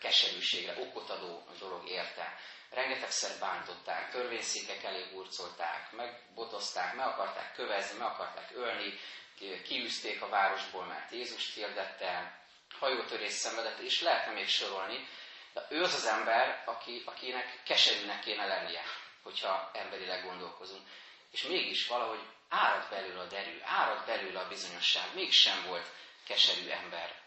keserűségre 0.00 0.80
okot 0.80 1.10
adó 1.10 1.48
dolog 1.58 1.88
érte. 1.88 2.38
Rengetegszer 2.70 3.38
bántották, 3.40 4.10
törvényszékek 4.10 4.82
elé 4.82 5.04
burcolták, 5.12 5.92
megbotozták, 5.92 6.94
meg 6.94 7.06
akarták 7.06 7.54
kövezni, 7.54 7.98
meg 7.98 8.06
akarták 8.06 8.50
ölni, 8.54 8.98
kiűzték 9.38 10.22
a 10.22 10.28
városból, 10.28 10.84
mert 10.84 11.10
Jézust 11.10 11.54
hirdette, 11.54 12.38
hajótörés 12.78 13.32
szenvedett, 13.32 13.78
és 13.78 14.00
lehetne 14.00 14.32
még 14.32 14.48
sorolni, 14.48 15.08
de 15.52 15.66
ő 15.68 15.82
az 15.82 15.94
az 15.94 16.06
ember, 16.06 16.62
aki, 16.66 17.02
akinek 17.04 17.60
keserűnek 17.64 18.20
kéne 18.20 18.46
lennie, 18.46 18.82
hogyha 19.22 19.70
emberileg 19.72 20.24
gondolkozunk. 20.24 20.88
És 21.30 21.42
mégis 21.42 21.86
valahogy 21.86 22.20
árad 22.48 22.88
belőle 22.90 23.20
a 23.20 23.26
derű, 23.26 23.60
árad 23.64 24.06
belőle 24.06 24.40
a 24.40 24.48
bizonyosság, 24.48 25.14
mégsem 25.14 25.64
volt 25.66 25.86
keserű 26.26 26.68
ember. 26.68 27.22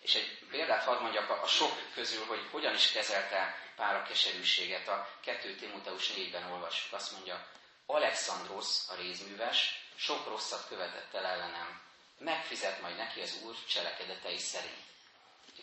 És 0.00 0.14
egy 0.14 0.38
példát 0.50 0.84
hadd 0.84 1.00
mondjak 1.00 1.30
a 1.30 1.46
sok 1.46 1.92
közül, 1.94 2.26
hogy 2.26 2.40
hogyan 2.50 2.74
is 2.74 2.90
kezelte 2.90 3.58
Pál 3.76 3.96
a 3.96 4.02
keserűséget. 4.02 4.88
A 4.88 5.08
2 5.20 5.54
Timóteus 5.54 6.10
4-ben 6.10 6.52
olvassuk, 6.52 6.92
azt 6.92 7.12
mondja, 7.12 7.46
Alexandros, 7.86 8.66
a 8.88 8.94
rézműves, 8.94 9.83
sok 9.96 10.26
rosszat 10.26 10.66
követett 10.68 11.14
el 11.14 11.24
ellenem. 11.24 11.80
Megfizet 12.18 12.80
majd 12.80 12.96
neki 12.96 13.20
az 13.20 13.40
Úr 13.44 13.54
cselekedetei 13.68 14.38
szerint. 14.38 14.82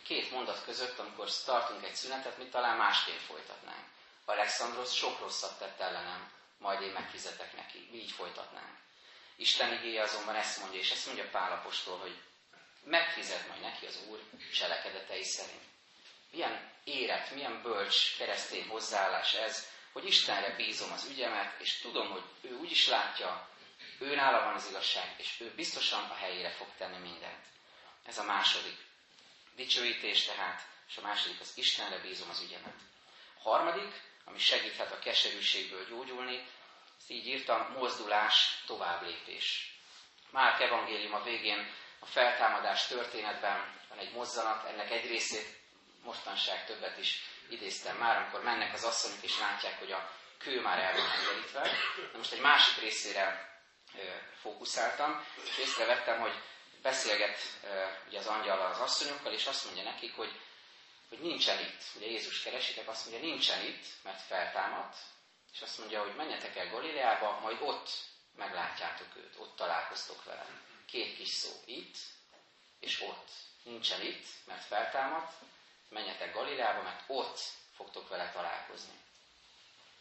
Két 0.03 0.31
mondat 0.31 0.63
között, 0.63 0.99
amikor 0.99 1.29
tartunk 1.45 1.83
egy 1.85 1.95
szünetet, 1.95 2.37
mi 2.37 2.45
talán 2.45 2.77
másképp 2.77 3.19
folytatnánk. 3.19 3.85
Alexandros 4.25 4.95
sok 4.95 5.19
rosszat 5.19 5.59
tett 5.59 5.79
ellenem, 5.79 6.31
majd 6.57 6.81
én 6.81 6.91
megfizetek 6.91 7.55
neki. 7.55 7.87
Mi 7.91 7.97
így 7.97 8.11
folytatnánk. 8.11 8.77
Isten 9.35 9.73
igéje 9.73 10.01
azonban 10.01 10.35
ezt 10.35 10.59
mondja, 10.59 10.79
és 10.79 10.91
ezt 10.91 11.05
mondja 11.05 11.29
Pál 11.29 11.51
apostol, 11.51 11.97
hogy 11.97 12.21
megfizet 12.83 13.47
majd 13.47 13.61
neki 13.61 13.85
az 13.85 13.99
Úr 14.09 14.19
cselekedetei 14.53 15.23
szerint. 15.23 15.63
Milyen 16.31 16.71
éret, 16.83 17.31
milyen 17.31 17.61
bölcs 17.61 18.17
keresztény 18.17 18.67
hozzáállás 18.67 19.33
ez, 19.33 19.67
hogy 19.91 20.05
Istenre 20.05 20.55
bízom 20.55 20.91
az 20.91 21.05
ügyemet, 21.05 21.59
és 21.59 21.79
tudom, 21.79 22.09
hogy 22.11 22.23
ő 22.41 22.55
úgy 22.57 22.71
is 22.71 22.87
látja, 22.87 23.49
ő 24.01 24.15
nála 24.15 24.43
van 24.43 24.53
az 24.53 24.67
igazság, 24.69 25.13
és 25.17 25.39
ő 25.39 25.53
biztosan 25.55 26.09
a 26.09 26.13
helyére 26.15 26.49
fog 26.49 26.67
tenni 26.77 26.97
mindent. 26.97 27.45
Ez 28.05 28.17
a 28.17 28.23
második 28.23 28.77
dicsőítés 29.55 30.23
tehát, 30.23 30.61
és 30.87 30.97
a 30.97 31.01
második 31.01 31.39
az 31.39 31.51
Istenre 31.55 31.97
bízom 31.97 32.29
az 32.29 32.41
ügyemet. 32.41 32.75
A 33.43 33.49
harmadik, 33.49 34.01
ami 34.23 34.39
segíthet 34.39 34.91
a 34.91 34.99
keserűségből 34.99 35.85
gyógyulni, 35.89 36.47
ezt 36.97 37.09
így 37.09 37.27
írtam, 37.27 37.71
mozdulás, 37.77 38.63
továbblépés. 38.65 39.75
Márk 40.29 40.61
evangélium 40.61 41.13
a 41.13 41.23
végén 41.23 41.73
a 41.99 42.05
feltámadás 42.05 42.87
történetben 42.87 43.79
van 43.89 43.97
egy 43.97 44.11
mozzanat, 44.13 44.65
ennek 44.65 44.91
egy 44.91 45.07
részét 45.07 45.59
mostanság 46.03 46.65
többet 46.65 46.97
is 46.97 47.21
idéztem 47.49 47.97
már, 47.97 48.17
amikor 48.17 48.43
mennek 48.43 48.73
az 48.73 48.83
asszonyok 48.83 49.23
és 49.23 49.39
látják, 49.39 49.79
hogy 49.79 49.91
a 49.91 50.11
kő 50.37 50.61
már 50.61 50.79
el 50.79 50.93
van 50.93 51.09
engerítve. 51.11 51.61
De 52.11 52.17
most 52.17 52.31
egy 52.31 52.41
másik 52.41 52.81
részére 52.81 53.49
fókuszáltam, 54.41 55.25
és 55.43 55.57
észrevettem, 55.57 56.19
hogy 56.19 56.33
beszélget 56.81 57.37
ugye 58.07 58.19
az 58.19 58.27
angyal 58.27 58.61
az 58.61 58.79
asszonyokkal, 58.79 59.33
és 59.33 59.45
azt 59.45 59.65
mondja 59.65 59.83
nekik, 59.83 60.15
hogy, 60.15 60.39
hogy 61.09 61.19
nincsen 61.19 61.59
itt. 61.59 61.83
Ugye 61.95 62.05
Jézus 62.05 62.41
keresitek, 62.41 62.87
azt 62.87 63.09
mondja, 63.09 63.29
nincsen 63.29 63.65
itt, 63.65 63.85
mert 64.03 64.21
feltámadt, 64.21 64.97
és 65.53 65.61
azt 65.61 65.77
mondja, 65.77 66.03
hogy 66.03 66.15
menjetek 66.15 66.55
el 66.55 66.69
Galileába, 66.69 67.39
majd 67.39 67.57
ott 67.61 67.89
meglátjátok 68.35 69.15
őt, 69.15 69.35
ott 69.37 69.55
találkoztok 69.55 70.23
vele. 70.23 70.45
Két 70.85 71.15
kis 71.15 71.29
szó, 71.29 71.49
itt 71.65 71.97
és 72.79 73.01
ott. 73.01 73.29
Nincsen 73.63 74.01
itt, 74.01 74.27
mert 74.45 74.63
feltámadt, 74.65 75.33
menjetek 75.89 76.33
Galileába, 76.33 76.81
mert 76.81 77.03
ott 77.07 77.39
fogtok 77.75 78.09
vele 78.09 78.31
találkozni. 78.31 78.93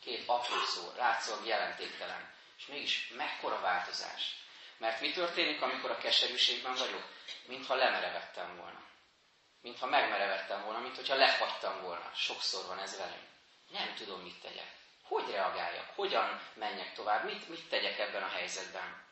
Két 0.01 0.29
apró 0.29 0.65
szó, 0.65 0.93
látszólag 0.97 1.47
jelentéktelen, 1.47 2.35
és 2.61 2.67
mégis 2.67 3.13
mekkora 3.17 3.61
változás. 3.61 4.37
Mert 4.79 5.01
mi 5.01 5.11
történik, 5.11 5.63
amikor 5.63 5.91
a 5.91 5.99
keserűségben 5.99 6.75
vagyok? 6.75 7.05
Mintha 7.47 7.75
lemerevettem 7.75 8.57
volna. 8.57 8.83
Mintha 9.61 9.87
megmerevettem 9.87 10.65
volna, 10.65 10.79
mintha 10.79 11.15
lefagytam 11.15 11.83
volna. 11.83 12.11
Sokszor 12.15 12.67
van 12.67 12.79
ez 12.79 12.97
velünk. 12.97 13.29
Nem 13.71 13.95
tudom, 13.95 14.21
mit 14.21 14.41
tegyek. 14.41 14.73
Hogy 15.03 15.31
reagáljak? 15.31 15.93
Hogyan 15.95 16.41
menjek 16.55 16.95
tovább? 16.95 17.25
Mit, 17.25 17.49
mit 17.49 17.69
tegyek 17.69 17.99
ebben 17.99 18.23
a 18.23 18.29
helyzetben? 18.29 19.05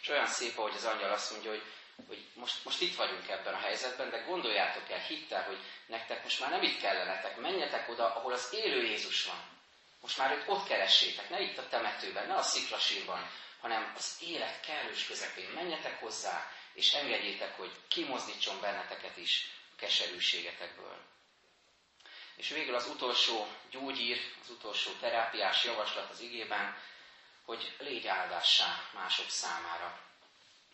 És 0.00 0.08
olyan 0.08 0.26
szép, 0.26 0.58
ahogy 0.58 0.74
az 0.74 0.84
angyal 0.84 1.10
azt 1.10 1.30
mondja, 1.30 1.50
hogy, 1.50 1.62
hogy 2.08 2.28
most, 2.34 2.64
most 2.64 2.80
itt 2.80 2.96
vagyunk 2.96 3.28
ebben 3.28 3.54
a 3.54 3.60
helyzetben, 3.60 4.10
de 4.10 4.18
gondoljátok 4.18 4.90
el, 4.90 4.98
hittel, 4.98 5.42
hogy 5.42 5.58
nektek 5.86 6.22
most 6.22 6.40
már 6.40 6.50
nem 6.50 6.62
itt 6.62 6.80
kellenetek, 6.80 7.36
menjetek 7.36 7.88
oda, 7.88 8.14
ahol 8.14 8.32
az 8.32 8.52
élő 8.52 8.82
Jézus 8.82 9.24
van. 9.24 9.59
Most 10.00 10.18
már 10.18 10.32
őt 10.32 10.48
ott 10.48 10.66
keressétek, 10.66 11.28
ne 11.30 11.40
itt 11.40 11.58
a 11.58 11.68
temetőben, 11.68 12.26
ne 12.26 12.34
a 12.34 12.42
sziklasírban, 12.42 13.30
hanem 13.60 13.92
az 13.96 14.16
élet 14.20 14.60
kellős 14.60 15.06
közepén 15.06 15.48
menjetek 15.48 16.00
hozzá, 16.00 16.50
és 16.72 16.92
engedjétek, 16.92 17.56
hogy 17.56 17.70
kimozdítson 17.88 18.60
benneteket 18.60 19.16
is 19.16 19.50
a 19.72 19.76
keserűségetekből. 19.76 20.98
És 22.36 22.48
végül 22.48 22.74
az 22.74 22.86
utolsó 22.86 23.46
gyógyír, 23.70 24.20
az 24.42 24.50
utolsó 24.50 24.90
terápiás 24.92 25.64
javaslat 25.64 26.10
az 26.10 26.20
igében, 26.20 26.76
hogy 27.44 27.76
légy 27.78 28.06
áldássá 28.06 28.88
mások 28.94 29.28
számára. 29.28 30.00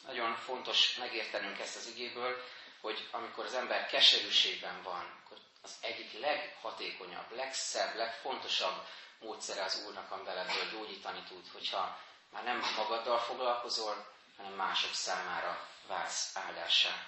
Nagyon 0.06 0.36
fontos 0.36 0.94
megértenünk 0.96 1.58
ezt 1.58 1.76
az 1.76 1.86
igéből, 1.86 2.44
hogy 2.80 3.08
amikor 3.10 3.44
az 3.44 3.54
ember 3.54 3.86
keserűségben 3.86 4.82
van, 4.82 5.20
akkor 5.24 5.38
az 5.62 5.76
egyik 5.80 6.20
leghatékonyabb, 6.20 7.32
legszebb, 7.36 7.96
legfontosabb 7.96 8.86
módszere 9.20 9.62
az 9.62 9.84
Úrnak, 9.86 10.10
amivel 10.10 10.38
ebből 10.38 10.70
gyógyítani 10.70 11.22
tud, 11.28 11.48
hogyha 11.52 12.00
már 12.32 12.44
nem 12.44 12.62
magaddal 12.76 13.18
foglalkozol, 13.18 14.06
hanem 14.36 14.52
mások 14.52 14.92
számára 14.92 15.68
válsz 15.86 16.36
áldássá. 16.36 17.06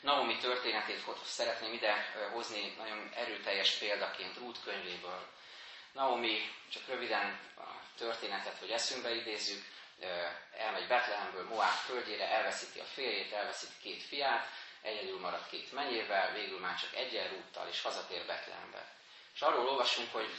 Naomi 0.00 0.36
történetét 0.36 1.04
szeretném 1.24 1.72
ide 1.72 2.12
hozni 2.32 2.74
nagyon 2.78 3.10
erőteljes 3.14 3.70
példaként 3.70 4.36
Rút 4.36 4.62
könyvéből. 4.62 5.26
Naomi, 5.92 6.54
csak 6.68 6.86
röviden 6.86 7.40
a 7.56 7.62
történetet, 7.96 8.58
hogy 8.58 8.70
eszünkbe 8.70 9.14
idézzük, 9.14 9.64
elmegy 10.56 10.86
Betlehemből 10.86 11.48
Moab 11.48 11.74
földjére, 11.86 12.28
elveszíti 12.28 12.80
a 12.80 12.84
férjét, 12.84 13.32
elveszíti 13.32 13.72
két 13.82 14.02
fiát, 14.02 14.46
egyedül 14.82 15.18
marad 15.20 15.48
két 15.50 15.72
menyével, 15.72 16.32
végül 16.32 16.58
már 16.58 16.78
csak 16.80 16.94
egyen 16.94 17.28
rúttal, 17.28 17.68
és 17.68 17.82
hazatér 17.82 18.26
Betlehembe. 18.26 18.92
És 19.34 19.40
arról 19.40 19.68
olvasunk, 19.68 20.12
hogy 20.12 20.34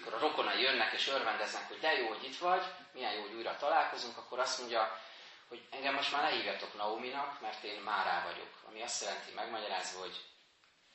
akkor 0.00 0.14
a 0.14 0.18
rokonai 0.18 0.60
jönnek 0.60 0.92
és 0.92 1.08
örvendeznek, 1.08 1.68
hogy 1.68 1.78
de 1.78 1.92
jó, 1.92 2.08
hogy 2.08 2.24
itt 2.24 2.38
vagy, 2.38 2.64
milyen 2.92 3.12
jó, 3.12 3.20
hogy 3.20 3.34
újra 3.34 3.56
találkozunk, 3.56 4.16
akkor 4.16 4.38
azt 4.38 4.58
mondja, 4.58 5.00
hogy 5.48 5.66
engem 5.70 5.94
most 5.94 6.12
már 6.12 6.22
ne 6.22 6.28
hívjatok 6.36 6.74
Nauminak, 6.74 7.40
mert 7.40 7.64
én 7.64 7.80
Márá 7.80 8.22
vagyok. 8.24 8.50
Ami 8.68 8.82
azt 8.82 9.02
jelenti 9.02 9.32
megmagyarázva, 9.32 10.00
hogy 10.00 10.24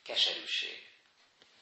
keserűség. 0.04 0.90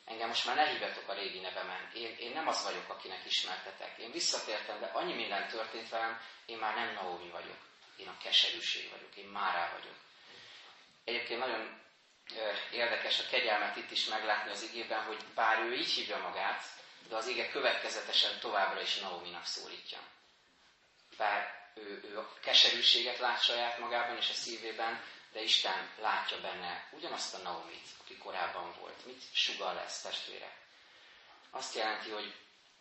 Engem 0.04 0.28
most 0.28 0.46
már 0.46 0.56
ne 0.56 0.66
hívjatok 0.66 1.08
a 1.08 1.12
régi 1.12 1.40
nevemen. 1.40 1.90
Én, 1.94 2.16
én 2.18 2.32
nem 2.32 2.48
az 2.48 2.64
vagyok, 2.64 2.88
akinek 2.88 3.24
ismertetek. 3.26 3.98
Én 3.98 4.10
visszatértem, 4.10 4.80
de 4.80 4.86
annyi 4.86 5.14
minden 5.14 5.48
történt 5.48 5.88
velem, 5.88 6.20
én 6.46 6.58
már 6.58 6.74
nem 6.74 6.92
Naomi 6.94 7.30
vagyok. 7.30 7.58
Én 7.96 8.08
a 8.08 8.16
keserűség 8.22 8.90
vagyok, 8.90 9.16
én 9.16 9.26
Márá 9.26 9.70
vagyok. 9.72 9.96
Egyébként 11.04 11.40
nagyon 11.40 11.80
érdekes 12.72 13.20
a 13.20 13.28
kegyelmet 13.30 13.76
itt 13.76 13.90
is 13.90 14.06
meglátni 14.06 14.50
az 14.50 14.62
igében, 14.62 15.02
hogy 15.04 15.24
bár 15.34 15.58
ő 15.58 15.74
így 15.74 15.90
hívja 15.90 16.18
magát, 16.18 16.62
de 17.08 17.16
az 17.16 17.26
ége 17.28 17.48
következetesen 17.48 18.40
továbbra 18.40 18.80
is 18.80 18.98
Naominak 18.98 19.44
szólítja. 19.44 19.98
Bár 21.16 21.60
ő, 21.74 22.00
ő 22.04 22.18
a 22.18 22.34
keserűséget 22.40 23.18
lát 23.18 23.42
saját 23.42 23.78
magában 23.78 24.16
és 24.16 24.30
a 24.30 24.34
szívében, 24.34 25.04
de 25.32 25.42
Isten 25.42 25.90
látja 26.00 26.40
benne 26.40 26.88
ugyanazt 26.90 27.34
a 27.34 27.38
Naomit, 27.38 27.86
aki 28.00 28.16
korábban 28.16 28.74
volt. 28.80 29.06
Mit 29.06 29.22
sugal 29.32 29.74
lesz 29.74 30.00
testvére? 30.00 30.56
Azt 31.50 31.74
jelenti, 31.74 32.10
hogy, 32.10 32.34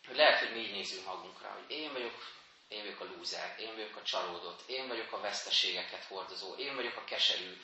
hogy 0.06 0.16
lehet, 0.16 0.38
hogy 0.38 0.52
mi 0.52 0.58
így 0.58 0.72
nézünk 0.72 1.06
magunkra, 1.06 1.48
hogy 1.48 1.76
én 1.76 1.92
vagyok, 1.92 2.34
én 2.68 2.82
vagyok 2.82 3.00
a 3.00 3.04
lúzer, 3.04 3.54
én 3.58 3.74
vagyok 3.74 3.96
a 3.96 4.02
csalódott, 4.02 4.68
én 4.68 4.88
vagyok 4.88 5.12
a 5.12 5.20
veszteségeket 5.20 6.04
hordozó, 6.04 6.54
én 6.54 6.74
vagyok 6.74 6.96
a 6.96 7.04
keserű 7.04 7.60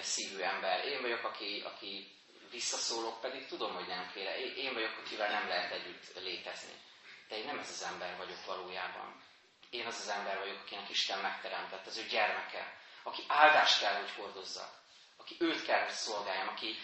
szívű 0.00 0.38
ember, 0.40 0.84
én 0.84 1.00
vagyok, 1.00 1.24
aki, 1.24 1.62
aki 1.64 2.16
visszaszólok, 2.56 3.20
pedig 3.20 3.46
tudom, 3.46 3.74
hogy 3.74 3.86
nem 3.86 4.04
féle. 4.12 4.38
Én 4.38 4.72
vagyok, 4.72 4.96
akivel 4.98 5.30
nem 5.30 5.48
lehet 5.48 5.72
együtt 5.72 6.04
létezni. 6.14 6.76
De 7.28 7.36
én 7.36 7.44
nem 7.44 7.58
ez 7.58 7.70
az 7.70 7.82
ember 7.82 8.16
vagyok 8.16 8.44
valójában. 8.44 9.22
Én 9.70 9.86
az 9.86 9.98
az 10.00 10.08
ember 10.08 10.38
vagyok, 10.38 10.60
akinek 10.60 10.88
Isten 10.90 11.18
megteremtett, 11.18 11.86
az 11.86 11.96
ő 11.96 12.04
gyermeke, 12.06 12.78
aki 13.02 13.22
áldást 13.28 13.80
kell, 13.80 13.94
hogy 14.00 14.10
hordozza, 14.10 14.70
aki 15.16 15.36
őt 15.38 15.64
kell, 15.64 15.82
hogy 15.82 15.92
szolgáljam, 15.92 16.48
aki 16.48 16.76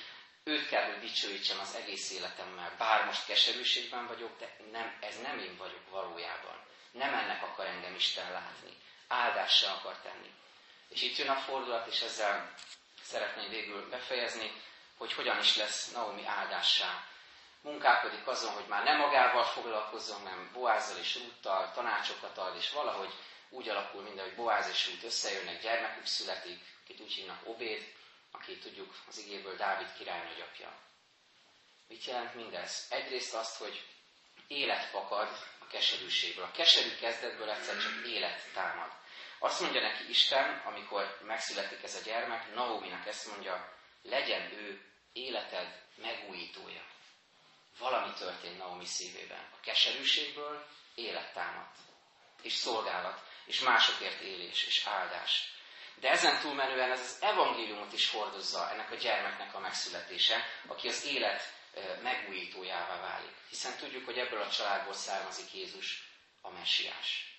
őt 0.45 0.69
kell, 0.69 0.85
hogy 0.85 1.01
dicsőítsem 1.01 1.59
az 1.61 1.75
egész 1.75 2.11
életemmel. 2.11 2.75
Bár 2.79 3.05
most 3.05 3.27
keserűségben 3.27 4.07
vagyok, 4.07 4.39
de 4.39 4.57
nem, 4.71 4.99
ez 5.01 5.21
nem 5.21 5.39
én 5.39 5.57
vagyok 5.57 5.91
valójában. 5.91 6.57
Nem 6.91 7.15
ennek 7.15 7.43
akar 7.43 7.67
engem 7.67 7.95
Isten 7.95 8.33
látni. 8.33 8.77
Áldással 9.09 9.75
akar 9.75 9.97
tenni. 9.99 10.31
És 10.89 11.03
itt 11.03 11.17
jön 11.17 11.29
a 11.29 11.41
fordulat, 11.41 11.87
és 11.87 12.01
ezzel 12.01 12.55
szeretném 13.03 13.49
végül 13.49 13.89
befejezni, 13.89 14.51
hogy 15.03 15.13
hogyan 15.13 15.39
is 15.39 15.57
lesz 15.57 15.93
Naomi 15.93 16.27
áldássá. 16.27 17.05
Munkálkodik 17.61 18.27
azon, 18.27 18.53
hogy 18.53 18.67
már 18.67 18.85
nem 18.85 18.97
magával 18.97 19.45
foglalkozzon, 19.45 20.23
nem 20.23 20.51
Boázzal 20.53 20.99
és 20.99 21.15
Rúttal 21.15 21.71
tanácsokat 21.75 22.39
ad, 22.39 22.57
és 22.57 22.71
valahogy 22.71 23.13
úgy 23.49 23.69
alakul 23.69 24.03
minden, 24.03 24.25
hogy 24.25 24.35
Boáz 24.35 24.69
és 24.69 24.89
Rút 24.89 25.03
összejönnek, 25.03 25.63
gyermekük 25.63 26.07
születik, 26.07 26.61
akit 26.83 27.01
úgy 27.01 27.13
hívnak 27.13 27.41
Obéd, 27.45 27.93
aki 28.31 28.59
tudjuk 28.59 28.95
az 29.09 29.19
igéből 29.19 29.57
Dávid 29.57 29.93
király 29.99 30.25
nagyapja. 30.25 30.73
Mit 31.89 32.05
jelent 32.05 32.35
mindez? 32.35 32.87
Egyrészt 32.91 33.35
azt, 33.35 33.57
hogy 33.57 33.85
élet 34.47 34.85
fakad 34.85 35.29
a 35.59 35.67
keserűségből. 35.67 36.45
A 36.45 36.51
keserű 36.51 36.95
kezdetből 36.95 37.51
egyszer 37.51 37.79
csak 37.79 38.07
élet 38.07 38.53
támad. 38.55 38.91
Azt 39.39 39.61
mondja 39.61 39.81
neki 39.81 40.09
Isten, 40.09 40.63
amikor 40.65 41.19
megszületik 41.27 41.83
ez 41.83 41.95
a 41.95 42.05
gyermek, 42.05 42.55
Naominak 42.55 43.07
ezt 43.07 43.27
mondja, 43.27 43.75
legyen 44.03 44.53
ő 44.53 44.92
életed 45.13 45.83
megújítója. 45.95 46.83
Valami 47.79 48.13
történt 48.13 48.59
Naomi 48.59 48.85
szívében. 48.85 49.49
A 49.57 49.61
keserűségből 49.61 50.67
élet 50.95 51.33
támadt. 51.33 51.77
És 52.43 52.53
szolgálat, 52.53 53.21
és 53.45 53.61
másokért 53.61 54.21
élés, 54.21 54.67
és 54.67 54.87
áldás. 54.87 55.51
De 55.95 56.11
ezen 56.11 56.41
túlmenően 56.41 56.91
ez 56.91 57.01
az 57.01 57.17
evangéliumot 57.21 57.93
is 57.93 58.11
hordozza 58.11 58.71
ennek 58.71 58.91
a 58.91 58.95
gyermeknek 58.95 59.55
a 59.55 59.59
megszületése, 59.59 60.47
aki 60.67 60.89
az 60.89 61.05
élet 61.05 61.61
megújítójává 62.03 63.01
válik. 63.01 63.35
Hiszen 63.49 63.77
tudjuk, 63.77 64.05
hogy 64.05 64.19
ebből 64.19 64.41
a 64.41 64.51
családból 64.51 64.93
származik 64.93 65.53
Jézus, 65.53 66.11
a 66.41 66.51
messiás. 66.51 67.37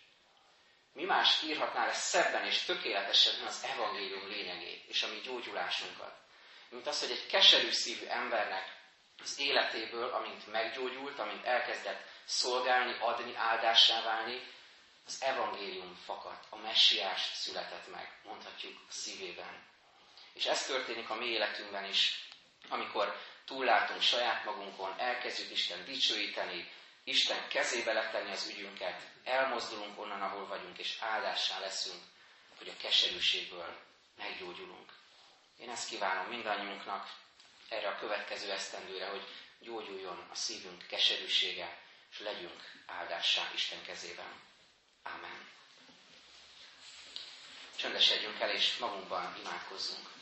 Mi 0.93 1.03
más 1.03 1.41
írhatná 1.43 1.85
le 1.85 1.93
szebben 1.93 2.45
és 2.45 2.63
tökéletesebben 2.63 3.47
az 3.47 3.63
evangélium 3.63 4.27
lényegét 4.27 4.85
és 4.87 5.03
a 5.03 5.07
mi 5.07 5.19
gyógyulásunkat, 5.19 6.22
mint 6.73 6.87
az, 6.87 6.99
hogy 6.99 7.11
egy 7.11 7.25
keserű 7.25 7.71
szívű 7.71 8.05
embernek 8.05 8.81
az 9.21 9.39
életéből, 9.39 10.09
amint 10.09 10.51
meggyógyult, 10.51 11.19
amint 11.19 11.45
elkezdett 11.45 12.05
szolgálni, 12.25 12.97
adni, 12.99 13.35
áldássá 13.35 14.03
válni, 14.03 14.41
az 15.05 15.21
evangélium 15.21 15.95
fakadt, 15.95 16.45
a 16.49 16.57
messiás 16.57 17.31
született 17.33 17.91
meg, 17.91 18.19
mondhatjuk 18.23 18.79
szívében. 18.89 19.63
És 20.33 20.45
ez 20.45 20.65
történik 20.65 21.09
a 21.09 21.15
mi 21.15 21.25
életünkben 21.25 21.85
is, 21.85 22.27
amikor 22.69 23.17
túllátunk 23.45 24.01
saját 24.01 24.45
magunkon, 24.45 24.99
elkezdjük 24.99 25.51
Isten 25.51 25.85
dicsőíteni, 25.85 26.71
Isten 27.03 27.47
kezébe 27.47 27.93
letenni 27.93 28.31
az 28.31 28.47
ügyünket, 28.47 29.01
elmozdulunk 29.23 29.99
onnan, 29.99 30.21
ahol 30.21 30.47
vagyunk, 30.47 30.77
és 30.77 30.97
áldássá 30.99 31.59
leszünk, 31.59 32.01
hogy 32.57 32.69
a 32.69 32.81
keserűségből 32.81 33.77
meggyógyulunk. 34.17 35.02
Én 35.57 35.69
ezt 35.69 35.87
kívánom 35.87 36.25
mindannyiunknak 36.27 37.15
erre 37.69 37.87
a 37.87 37.97
következő 37.99 38.51
esztendőre, 38.51 39.07
hogy 39.07 39.27
gyógyuljon 39.59 40.27
a 40.31 40.35
szívünk 40.35 40.85
keserűsége, 40.87 41.77
és 42.11 42.19
legyünk 42.19 42.61
áldássá 42.85 43.51
Isten 43.53 43.81
kezében. 43.83 44.39
Amen. 45.03 45.49
Csöndesedjünk 47.75 48.39
el, 48.39 48.49
és 48.49 48.77
magunkban 48.77 49.35
imádkozzunk. 49.39 50.12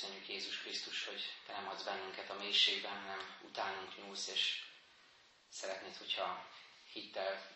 Köszönjük 0.00 0.28
Jézus 0.28 0.58
Krisztus, 0.58 1.04
hogy 1.04 1.22
Te 1.46 1.52
nem 1.52 1.68
adsz 1.68 1.82
bennünket 1.82 2.30
a 2.30 2.34
mélységben, 2.34 3.00
hanem 3.00 3.36
utánunk 3.42 3.96
nyúlsz, 3.96 4.28
és 4.28 4.62
szeretnéd, 5.48 5.96
hogyha 5.96 6.48
hittel, 6.92 7.46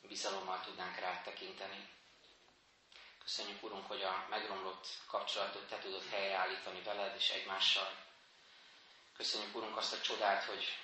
bizalommal 0.00 0.60
tudnánk 0.60 0.98
rád 0.98 1.22
tekinteni. 1.22 1.88
Köszönjük, 3.22 3.62
Urunk, 3.62 3.86
hogy 3.86 4.02
a 4.02 4.26
megromlott 4.30 4.86
kapcsolatot 5.06 5.68
Te 5.68 5.78
tudod 5.78 6.08
helyreállítani 6.10 6.82
veled 6.82 7.14
és 7.16 7.30
egymással. 7.30 7.96
Köszönjük, 9.16 9.56
Urunk, 9.56 9.76
azt 9.76 9.92
a 9.92 10.00
csodát, 10.00 10.44
hogy, 10.44 10.78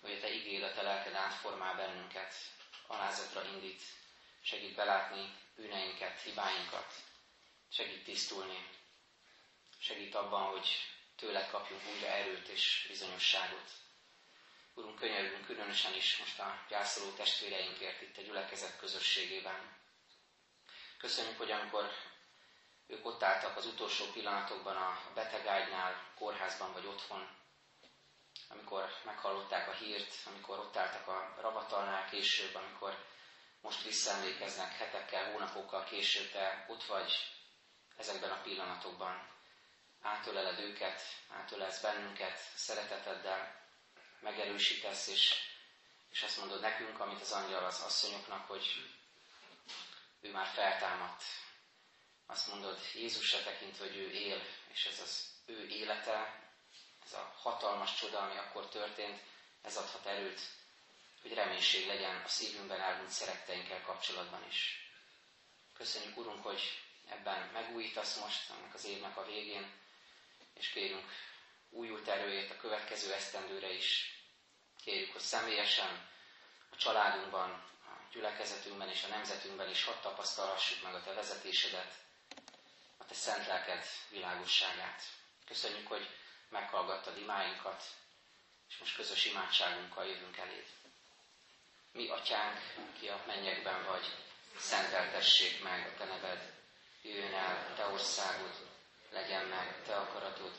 hogy 0.00 0.12
a 0.12 0.20
Te 0.20 0.30
igéd, 0.30 0.62
a 0.62 0.72
Te 0.72 0.82
lelked 0.82 1.14
átformál 1.14 1.74
bennünket, 1.74 2.34
alázatra 2.86 3.44
indít, 3.44 3.82
segít 4.42 4.74
belátni 4.74 5.34
bűneinket, 5.56 6.20
hibáinkat, 6.20 6.92
segít 7.68 8.04
tisztulni, 8.04 8.84
Segít 9.78 10.14
abban, 10.14 10.42
hogy 10.42 10.68
tőle 11.16 11.46
kapjunk 11.46 11.82
újra 11.94 12.06
erőt 12.06 12.48
és 12.48 12.84
bizonyosságot. 12.88 13.70
Urunk, 14.74 14.98
könyörgünk 14.98 15.46
különösen 15.46 15.94
is 15.94 16.18
most 16.18 16.38
a 16.38 16.64
gyászoló 16.68 17.10
testvéreinkért 17.10 18.02
itt 18.02 18.16
a 18.16 18.22
gyülekezet 18.22 18.78
közösségében. 18.78 19.76
Köszönjük, 20.98 21.38
hogy 21.38 21.50
amikor 21.50 21.90
ők 22.86 23.06
ott 23.06 23.22
álltak 23.22 23.56
az 23.56 23.66
utolsó 23.66 24.04
pillanatokban 24.12 24.76
a 24.76 25.00
betegágynál, 25.14 26.12
kórházban 26.14 26.72
vagy 26.72 26.86
otthon, 26.86 27.28
amikor 28.48 28.90
meghallották 29.04 29.68
a 29.68 29.72
hírt, 29.72 30.14
amikor 30.26 30.58
ott 30.58 30.76
álltak 30.76 31.08
a 31.08 31.34
ravatalnál 31.40 32.08
később, 32.08 32.54
amikor 32.54 33.04
most 33.60 33.82
visszaemlékeznek 33.82 34.76
hetekkel, 34.76 35.32
hónapokkal 35.32 35.84
később, 35.84 36.30
te 36.30 36.66
ott 36.68 36.84
vagy 36.84 37.12
ezekben 37.96 38.30
a 38.30 38.40
pillanatokban 38.42 39.35
átöleled 40.06 40.58
őket, 40.58 41.02
átölelsz 41.28 41.80
bennünket 41.80 42.38
szereteteddel, 42.54 43.64
megerősítesz, 44.20 45.06
és, 45.06 45.34
és 46.10 46.22
azt 46.22 46.38
mondod 46.38 46.60
nekünk, 46.60 47.00
amit 47.00 47.20
az 47.20 47.32
angyal 47.32 47.64
az 47.64 47.80
asszonyoknak, 47.80 48.46
hogy 48.46 48.90
ő 50.20 50.30
már 50.30 50.46
feltámadt. 50.46 51.22
Azt 52.26 52.46
mondod 52.46 52.78
Jézusra 52.94 53.42
tekintve, 53.42 53.84
hogy 53.84 53.96
ő 53.96 54.10
él, 54.10 54.42
és 54.72 54.84
ez 54.86 55.00
az 55.00 55.30
ő 55.46 55.66
élete, 55.66 56.44
ez 57.04 57.12
a 57.12 57.32
hatalmas 57.36 57.94
csoda, 57.94 58.18
ami 58.18 58.36
akkor 58.38 58.68
történt, 58.68 59.20
ez 59.62 59.76
adhat 59.76 60.06
erőt, 60.06 60.40
hogy 61.22 61.34
reménység 61.34 61.86
legyen 61.86 62.22
a 62.24 62.28
szívünkben 62.28 62.80
elhunyt 62.80 63.10
szeretteinkkel 63.10 63.82
kapcsolatban 63.82 64.46
is. 64.48 64.90
Köszönjük, 65.74 66.16
Urunk, 66.16 66.44
hogy 66.44 66.60
ebben 67.08 67.50
megújítasz 67.52 68.16
most, 68.16 68.50
ennek 68.50 68.74
az 68.74 68.84
évnek 68.84 69.16
a 69.16 69.24
végén, 69.24 69.84
és 70.58 70.68
kérjünk 70.68 71.10
újult 71.70 72.08
erőjét 72.08 72.50
a 72.50 72.56
következő 72.56 73.12
esztendőre 73.12 73.72
is. 73.72 74.14
Kérjük, 74.84 75.12
hogy 75.12 75.20
személyesen, 75.20 76.08
a 76.70 76.76
családunkban, 76.76 77.50
a 77.84 78.08
gyülekezetünkben 78.12 78.88
és 78.88 79.02
a 79.04 79.08
nemzetünkben 79.08 79.70
is 79.70 79.84
hadd 79.84 80.00
tapasztalhassuk 80.02 80.82
meg 80.82 80.94
a 80.94 81.02
Te 81.02 81.12
vezetésedet, 81.12 81.94
a 82.96 83.04
Te 83.04 83.14
szent 83.14 83.46
lelked 83.46 83.84
világosságát. 84.10 85.02
Köszönjük, 85.46 85.86
hogy 85.86 86.08
meghallgattad 86.48 87.16
imáinkat, 87.18 87.82
és 88.68 88.76
most 88.78 88.96
közös 88.96 89.24
imádságunkkal 89.24 90.06
jövünk 90.06 90.36
eléd. 90.36 90.66
Mi, 91.92 92.08
Atyánk, 92.08 92.58
ki 92.98 93.08
a 93.08 93.22
mennyekben 93.26 93.84
vagy, 93.84 94.06
szenteltessék 94.58 95.62
meg 95.62 95.86
a 95.86 95.98
Te 95.98 96.04
neved, 96.04 96.52
jöjjön 97.02 97.34
el 97.34 97.74
Te 97.76 97.86
országod, 97.86 98.65
legyen 99.16 99.44
meg 99.44 99.82
Te 99.86 99.96
akaratod, 99.96 100.52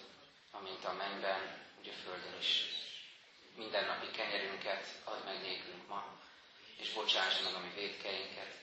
amint 0.51 0.85
a 0.85 0.93
mennyben, 0.93 1.41
úgy 1.79 1.87
a 1.87 2.01
földön 2.03 2.37
is. 2.39 2.65
Mindennapi 3.55 4.11
kenyerünket 4.11 4.85
add 5.03 5.23
meg 5.23 5.41
nékünk 5.41 5.87
ma, 5.87 6.19
és 6.77 6.93
bocsásd 6.93 7.43
meg 7.43 7.53
a 7.53 7.59
mi 7.59 7.71
védkeinket, 7.75 8.53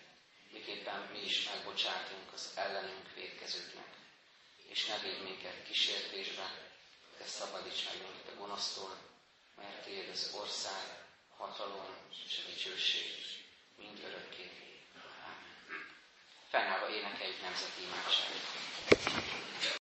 miképpen 0.53 1.09
mi 1.13 1.25
is 1.25 1.49
megbocsátunk 1.49 2.33
az 2.33 2.53
ellenünk 2.55 3.15
védkezőknek. 3.15 3.93
És 4.67 4.87
ne 4.87 4.99
védj 4.99 5.23
minket 5.23 5.63
kísértésbe, 5.67 6.47
de 7.19 7.27
szabadíts 7.27 7.85
meg 7.85 7.95
minket 8.03 8.33
a 8.35 8.39
gonosztól, 8.39 8.97
mert 9.57 9.85
Tiéd 9.85 10.09
az 10.09 10.35
ország, 10.41 10.85
hatalom 11.37 11.97
és 12.27 12.43
a 12.45 12.49
dicsőség 12.51 13.11
mind 13.77 13.99
örökké. 14.05 14.51
Amen. 14.95 15.37
Fennállva 16.51 16.89
énekeljük 16.89 17.43
nemzeti 17.43 17.83
imádságot. 17.83 19.83